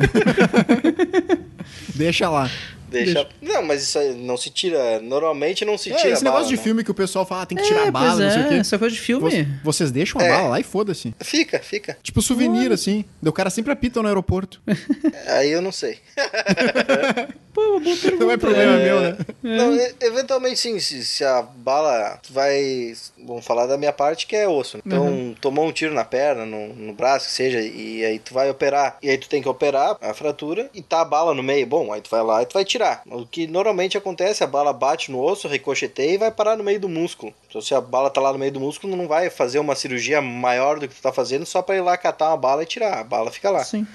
[1.94, 2.50] Deixa lá.
[2.92, 3.26] Deixa.
[3.40, 5.00] Não, mas isso aí não se tira.
[5.00, 6.36] Normalmente não se É, tira esse bala.
[6.36, 6.62] negócio de né?
[6.64, 8.44] filme que o pessoal fala, ah, tem que tirar a bala, pois não sei o
[8.44, 8.54] é, quê.
[8.56, 9.42] essa coisa de filme.
[9.42, 10.28] Vo- Vocês deixam a É.
[10.30, 11.14] bala lá e foda-se.
[11.20, 11.96] Fica, fica.
[12.02, 13.04] Tipo souvenir, assim.
[13.24, 14.60] O cara sempre apita no aeroporto.
[15.26, 15.98] Aí eu não sei.
[17.52, 18.24] Pô, uma boa pergunta.
[18.24, 19.16] Não é problema meu, né?
[19.42, 22.94] Não, e- eventualmente sim, se, se a bala vai.
[23.24, 24.78] Vamos falar da minha parte que é osso.
[24.78, 24.82] né?
[24.86, 25.34] Então, Uhum.
[25.40, 28.96] tomou um tiro na perna, no, no braço, que seja, e aí tu vai operar.
[29.02, 31.66] E aí tu tem que operar a fratura e tá a bala no meio.
[31.66, 33.02] Bom, aí tu vai lá e tu vai tirar.
[33.06, 36.80] O que normalmente acontece, a bala bate no osso, ricocheteia e vai parar no meio
[36.80, 37.32] do músculo.
[37.48, 40.20] Então, se a bala tá lá no meio do músculo, não vai fazer uma cirurgia
[40.20, 42.98] maior do que tu tá fazendo só pra ir lá catar uma bala e tirar.
[42.98, 43.64] A bala fica lá.
[43.64, 43.86] Sim.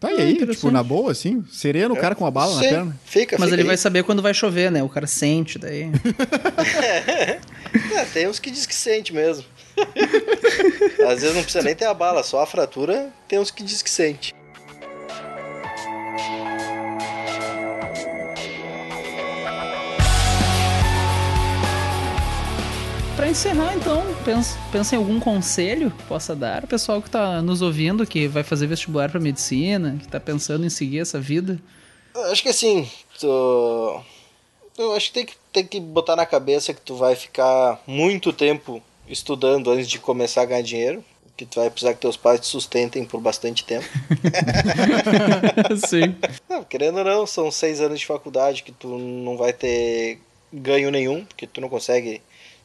[0.00, 0.60] Tá, e Ah, aí, interessante.
[0.60, 3.00] tipo, na boa, assim, sereno, o cara com uma bala na Sim, perna.
[3.04, 3.66] Fica, Mas fica ele aí.
[3.66, 4.80] vai saber quando vai chover, né?
[4.82, 5.90] O cara sente daí.
[7.94, 9.44] É, tem uns que diz que sente mesmo.
[11.08, 13.82] Às vezes não precisa nem ter a bala, só a fratura, tem uns que diz
[13.82, 14.34] que sente.
[23.18, 27.42] Pra encerrar, então, pensa, pensa em algum conselho que possa dar ao pessoal que tá
[27.42, 31.58] nos ouvindo, que vai fazer vestibular pra medicina, que tá pensando em seguir essa vida.
[32.30, 32.88] Acho que assim,
[33.18, 34.00] tu...
[34.78, 38.32] eu acho que tem, que tem que botar na cabeça que tu vai ficar muito
[38.32, 41.04] tempo estudando antes de começar a ganhar dinheiro.
[41.36, 43.84] Que tu vai precisar que teus pais te sustentem por bastante tempo.
[45.88, 46.14] Sim.
[46.48, 50.20] Não, querendo ou não, são seis anos de faculdade que tu não vai ter
[50.52, 52.22] ganho nenhum, porque tu não consegue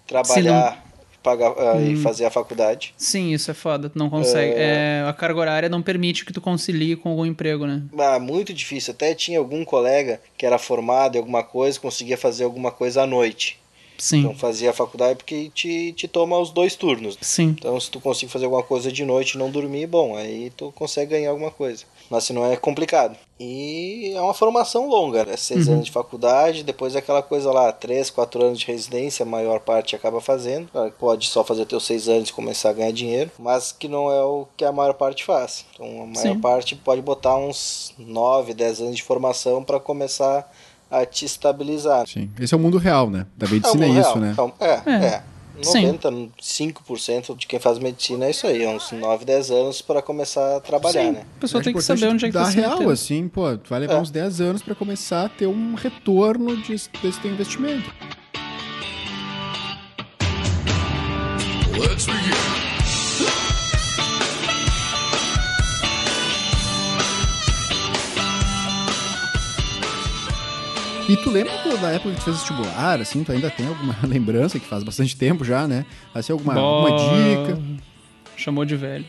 [0.08, 0.84] trabalhar
[1.24, 2.94] pagar, ah, e fazer a faculdade.
[2.98, 3.90] Sim, isso é foda.
[3.90, 4.54] Tu não consegue.
[4.56, 7.82] é, a carga horária não permite que tu concilie com algum emprego, né?
[7.98, 8.94] Ah, muito difícil.
[8.94, 13.08] Até tinha algum colega que era formado em alguma coisa, conseguia fazer alguma coisa à
[13.08, 13.58] noite.
[13.98, 14.20] Sim.
[14.20, 17.18] Então fazia a faculdade porque te, te toma os dois turnos.
[17.22, 17.56] Sim.
[17.58, 20.74] Então se tu conseguir fazer alguma coisa de noite e não dormir, bom, aí tu
[20.74, 21.86] consegue ganhar alguma coisa.
[22.14, 23.18] Mas se não é complicado.
[23.40, 25.36] E é uma formação longa, né?
[25.36, 25.74] Seis Uhum.
[25.74, 29.60] anos de faculdade, depois é aquela coisa lá, três, quatro anos de residência, a maior
[29.62, 30.68] parte acaba fazendo.
[30.72, 34.12] Que Pode só fazer teus seis anos e começar a ganhar dinheiro, mas que não
[34.12, 35.66] é o que a maior parte faz.
[35.74, 36.40] Então a maior Sim.
[36.40, 40.48] parte pode botar uns nove, dez anos de formação para começar
[40.92, 42.08] a te estabilizar.
[42.08, 42.30] Sim.
[42.40, 43.26] Esse é o mundo real, né?
[43.36, 44.48] Da medicina é, mundo isso, real.
[44.52, 44.54] né?
[44.60, 45.06] É, é.
[45.08, 45.24] É.
[45.62, 45.94] Sim.
[45.94, 50.58] 95% de quem faz medicina é isso aí, é uns 9, 10 anos para começar
[50.58, 51.12] a trabalhar, Sim.
[51.12, 51.26] né?
[51.38, 53.70] A pessoa Acho tem que saber onde é que tá se real, assim, pô, tu
[53.70, 54.00] vai levar É.
[54.02, 57.94] uns 10 anos pra começar a ter um retorno de- desse teu investimento.
[71.14, 74.60] E tu lembra da época que tu fez vestibular, assim, tu ainda tem alguma lembrança,
[74.60, 75.86] que faz bastante tempo já, né?
[76.12, 77.62] Assim, alguma, alguma dica?
[78.36, 79.06] Chamou de velho.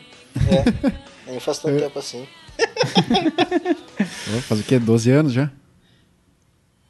[1.25, 2.27] Nem faz tanto tempo assim.
[4.47, 4.77] Faz o quê?
[4.77, 5.49] 12 anos já?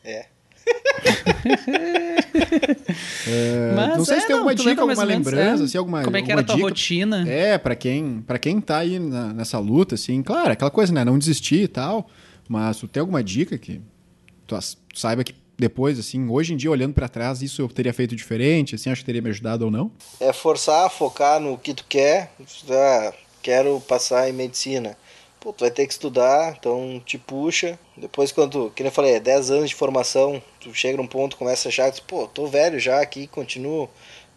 [0.03, 0.25] É.
[3.75, 5.65] Mas, não sei é, se tem alguma dica, alguma lembrança, é.
[5.65, 7.27] assim, alguma Como é que era a tua dica rotina?
[7.27, 11.05] É, pra quem, pra quem tá aí na- nessa luta, assim, claro, aquela coisa, né?
[11.05, 12.09] Não desistir e tal.
[12.49, 13.81] Mas tu tem alguma dica que
[14.45, 14.57] tu
[14.93, 18.75] saiba que depois, assim, hoje em dia, olhando pra trás, isso eu teria feito diferente,
[18.75, 19.89] assim, acho que teria me ajudado ou não?
[20.19, 22.31] É forçar, focar no que tu quer.
[22.69, 24.97] Ah, quero passar em medicina.
[25.39, 27.79] Pô, tu vai ter que estudar, então te puxa.
[27.95, 31.37] Depois, quando, que nem eu falei, é 10 anos de formação, tu chega num ponto,
[31.37, 33.87] começa a achar, que, pô, tô velho já aqui, continuo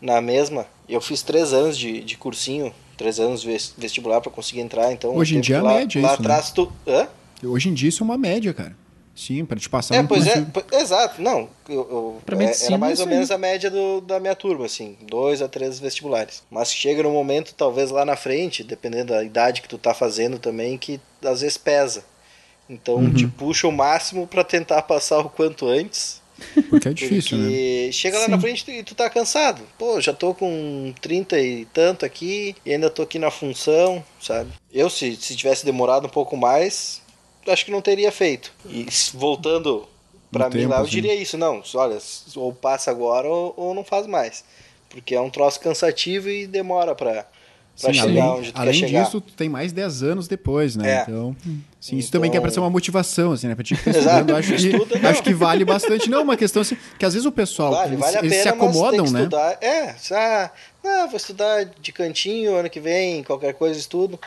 [0.00, 0.66] na mesma.
[0.88, 5.16] Eu fiz 3 anos de, de cursinho, 3 anos ves- vestibular pra conseguir entrar, então...
[5.16, 6.28] Hoje em dia é lá, média Lá isso, né?
[6.28, 6.70] atrás tu...
[6.86, 7.08] Hã?
[7.42, 8.76] Hoje em dia isso é uma média, cara.
[9.18, 11.48] Sim, pra te passar É, um pois é, exato, não.
[11.68, 14.64] Eu, eu- Pra é- medicina, era mais ou menos a média do- da minha turma,
[14.66, 16.44] assim, dois a três vestibulares.
[16.48, 20.38] Mas chega num momento, talvez lá na frente, dependendo da idade que tu tá fazendo
[20.38, 22.04] também, que às vezes pesa.
[22.70, 23.12] Então Uhum.
[23.12, 26.20] te puxa o máximo pra tentar passar o quanto antes.
[26.70, 27.44] Porque é difícil, né?
[27.48, 28.30] Porque chega lá Sim.
[28.30, 29.60] na frente e tu tá cansado.
[29.76, 34.48] Pô, já tô com 30 e tanto aqui e ainda tô aqui na função, sabe?
[34.72, 37.02] Eu, se, se tivesse demorado um pouco mais,
[37.50, 38.52] acho que não teria feito.
[38.66, 39.86] E voltando
[40.30, 41.36] pra No mim tempo, lá, eu diria isso.
[41.38, 41.98] Não, olha,
[42.36, 44.44] ou passa agora ou, ou não faz mais.
[44.90, 47.26] Porque é um troço cansativo e demora pra
[47.76, 49.04] Sim, chegar além, onde tu além quer chegar.
[49.04, 50.90] disso, tu tem mais 10 anos depois, né?
[50.98, 51.02] É.
[51.02, 51.36] Então,
[51.80, 53.54] sim, isso também Então- quer ser uma motivação, assim, né?
[53.54, 53.90] Pra ti que tá
[54.24, 56.10] estudando, acho que, Estuda, acho que vale bastante.
[56.10, 58.48] Não, uma questão assim, que às vezes o pessoal, Vale, eles, vale eles pena, se
[58.48, 59.18] acomodam, né?
[59.20, 59.58] estudar.
[59.62, 60.50] É, ah,
[60.82, 64.18] não, vou estudar de cantinho ano que vem, qualquer coisa estudo.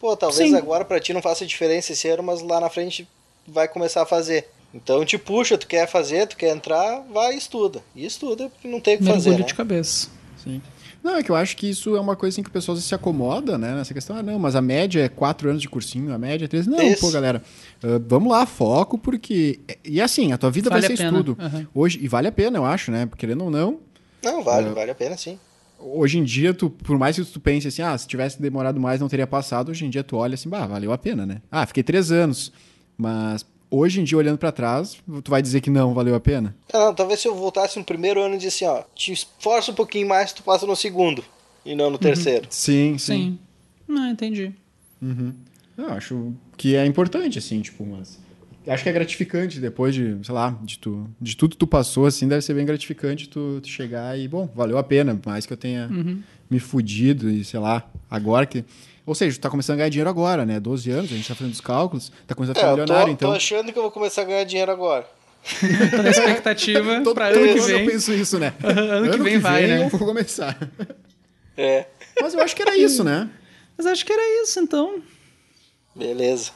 [0.00, 0.56] Pô, talvez Sim.
[0.56, 3.06] agora pra ti não faça diferença esse ano, mas lá na frente
[3.46, 4.48] vai começar a fazer.
[4.72, 7.82] Então te puxa, tu quer fazer, tu quer entrar, vai e estuda.
[7.94, 9.46] E estuda, não tem o que fazer, Mergulho né?
[9.46, 10.08] de cabeça.
[10.42, 10.62] Sim.
[11.02, 12.94] Não, é que eu acho que isso é uma coisa assim que o pessoal se
[12.94, 13.74] acomoda, né?
[13.74, 16.48] Nessa questão, ah, não, mas a média é quatro anos de cursinho, a média é
[16.48, 16.66] três.
[16.66, 17.00] Não, Isso.
[17.00, 17.42] pô, galera,
[17.82, 19.60] ah, vamos lá, foco, porque.
[19.84, 21.36] E assim, a tua vida Vale vai ser pena, estudo.
[21.40, 21.66] aham.
[21.74, 23.08] Hoje, e vale a pena, eu acho, né?
[23.16, 23.80] Querendo ou não,
[24.22, 25.38] Não, vale, vale a pena sim.
[25.80, 29.00] Hoje em dia, tu, por mais que tu pense assim, ah, se tivesse demorado mais,
[29.00, 31.42] não teria passado, hoje em dia tu olha assim, bah, valeu a pena, né?
[31.50, 32.52] Ah, fiquei três anos,
[32.96, 36.54] mas hoje em dia, olhando pra trás, tu vai dizer que não valeu a pena?
[36.72, 39.70] Ah, não, talvez se eu voltasse no primeiro ano e disse assim, ó, te esforça
[39.70, 41.24] um pouquinho mais, tu passa no segundo.
[41.64, 42.46] E não no terceiro.
[42.50, 43.38] Sim, Sim.
[43.86, 44.52] Não, entendi.
[45.76, 48.18] Eu acho que é importante, assim, tipo, mas.
[48.66, 52.04] Acho que é gratificante depois de, sei lá, de, tu, de tudo que tu passou,
[52.06, 55.52] assim, deve ser bem gratificante tu, tu chegar e, bom, valeu a pena, mais que
[55.52, 55.88] eu tenha
[56.50, 58.64] me fudido e, sei lá, agora que.
[59.06, 60.60] Ou seja, tu tá começando a ganhar dinheiro agora, né?
[60.60, 62.82] 12 anos, a gente tá fazendo os cálculos, tá começando a É, ficar eu tô,
[62.82, 63.32] milionário, tô então.
[63.32, 65.08] achando que eu vou começar a ganhar dinheiro agora.
[65.96, 67.86] Tô na expectativa Todo, pra ano que ano eu vem.
[67.88, 68.52] penso isso, né?
[68.62, 69.84] Ano que vem vai, né?
[69.84, 70.56] eu vou começar.
[71.56, 71.86] É,
[72.20, 73.30] Mas eu acho que era isso, né?
[73.76, 75.00] Mas acho que era isso, então.
[75.96, 76.50] beleza.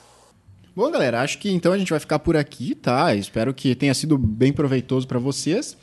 [0.77, 3.15] Bom, galera, acho que então a gente vai ficar por aqui, tá?
[3.15, 5.77] Espero que tenha sido bem proveitoso pra vocês.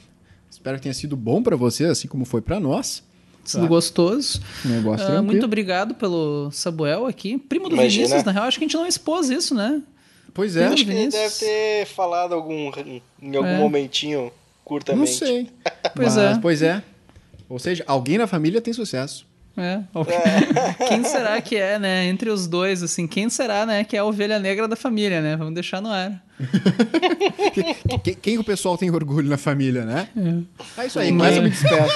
[0.50, 3.02] Espero que tenha sido bom pra vocês, assim como foi pra nós.
[3.44, 4.40] Sido gostoso.
[4.66, 5.24] Um negócio Ah, tranquilo.
[5.26, 7.38] muito obrigado pelo Sabuel aqui.
[7.38, 8.06] Primo do Imagina.
[8.06, 9.82] Vinícius, na real, acho que a gente não expôs isso, né?
[10.34, 12.72] Pois é, Acho Acho que ele deve ter falado algum,
[13.22, 13.58] em algum É.
[13.58, 14.32] momentinho, não
[14.64, 15.12] curtamente.
[15.12, 15.50] sei.
[15.96, 16.40] Pois Mas, é.
[16.40, 16.84] Pois é.
[17.50, 19.26] Ou seja, alguém na família tem sucesso.
[19.58, 19.82] É.
[20.88, 22.06] Quem será que é, né?
[22.08, 25.36] Entre os dois, assim, quem será, né, que é a ovelha negra da família, né?
[25.36, 26.24] Vamos deixar no ar.
[28.04, 30.08] Quem, quem o pessoal tem orgulho na família, né?
[30.78, 31.94] É, isso aí, mais eu me despeço.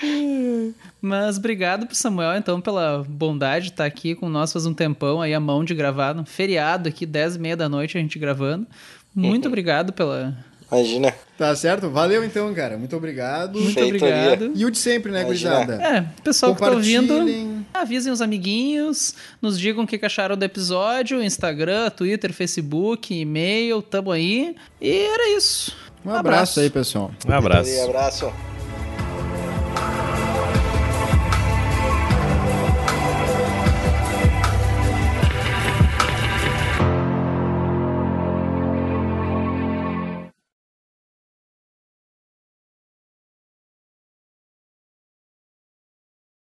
[1.02, 5.20] Mas obrigado pro Samuel, então, pela bondade de estar aqui com nós faz um tempão
[5.20, 8.18] aí, a mão de gravar, no feriado aqui, 10 e meia da noite, a gente
[8.18, 8.66] gravando.
[9.14, 10.34] Muito obrigado pela...
[10.72, 11.14] Imagina.
[11.36, 11.90] Tá certo?
[11.90, 12.76] Valeu então, cara.
[12.78, 13.58] Muito obrigado.
[13.60, 14.32] Muito Feitoria.
[14.32, 14.52] obrigado.
[14.54, 15.74] E o de sempre, né, gurizada?
[15.74, 17.66] É, pessoal que tá ouvindo, Compartilhem.
[17.74, 24.10] avisem os amiguinhos, nos digam o que acharam do episódio, Instagram, Twitter, Facebook, e-mail, tamo
[24.12, 24.54] aí.
[24.80, 25.74] E era isso.
[26.04, 27.10] Um abraço aí, pessoal.
[27.28, 27.70] Um abraço.
[27.70, 28.51] Feitoria, abraço.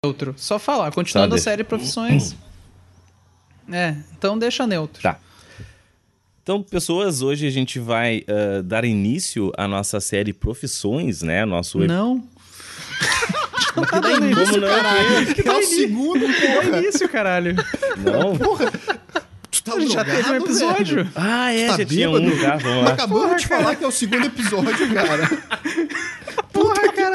[0.04, 0.34] Neutro.
[0.36, 2.36] Só falar, continuando Tá, a série Profissões.
[3.72, 5.02] É, então deixa neutro.
[5.02, 5.18] Tá.
[6.42, 11.44] Então, pessoas, hoje a gente vai ah, dar início à nossa série Profissões, né?
[11.46, 12.22] Nosso ep- Não.
[13.74, 15.52] Como não?
[15.52, 16.80] É o segundo, porra.
[16.86, 17.56] isso, caralho.
[17.96, 18.36] Não?
[19.50, 20.96] Tu tá Já teve um episódio.
[20.96, 21.12] velho?
[21.16, 22.26] Ah, é, Tá já tinha bêbado?
[22.36, 22.56] um, tá?
[22.56, 22.90] Vamos lá.
[22.90, 25.28] Acabamos de falar que é o segundo episódio, cara.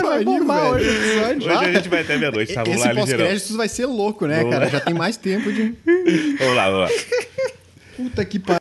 [0.09, 1.51] Vai bombar hoje o episódio.
[1.51, 2.63] Hoje a gente vai até meia-noite, tá?
[2.63, 4.65] Vamos Esse lá, pós-créditos vai ser louco, né, Vamos cara?
[4.65, 4.71] lá.
[4.71, 5.75] Já tem mais tempo de...
[6.39, 6.97] Vamos lá, vamos lá.
[7.95, 8.57] Puta que pariu.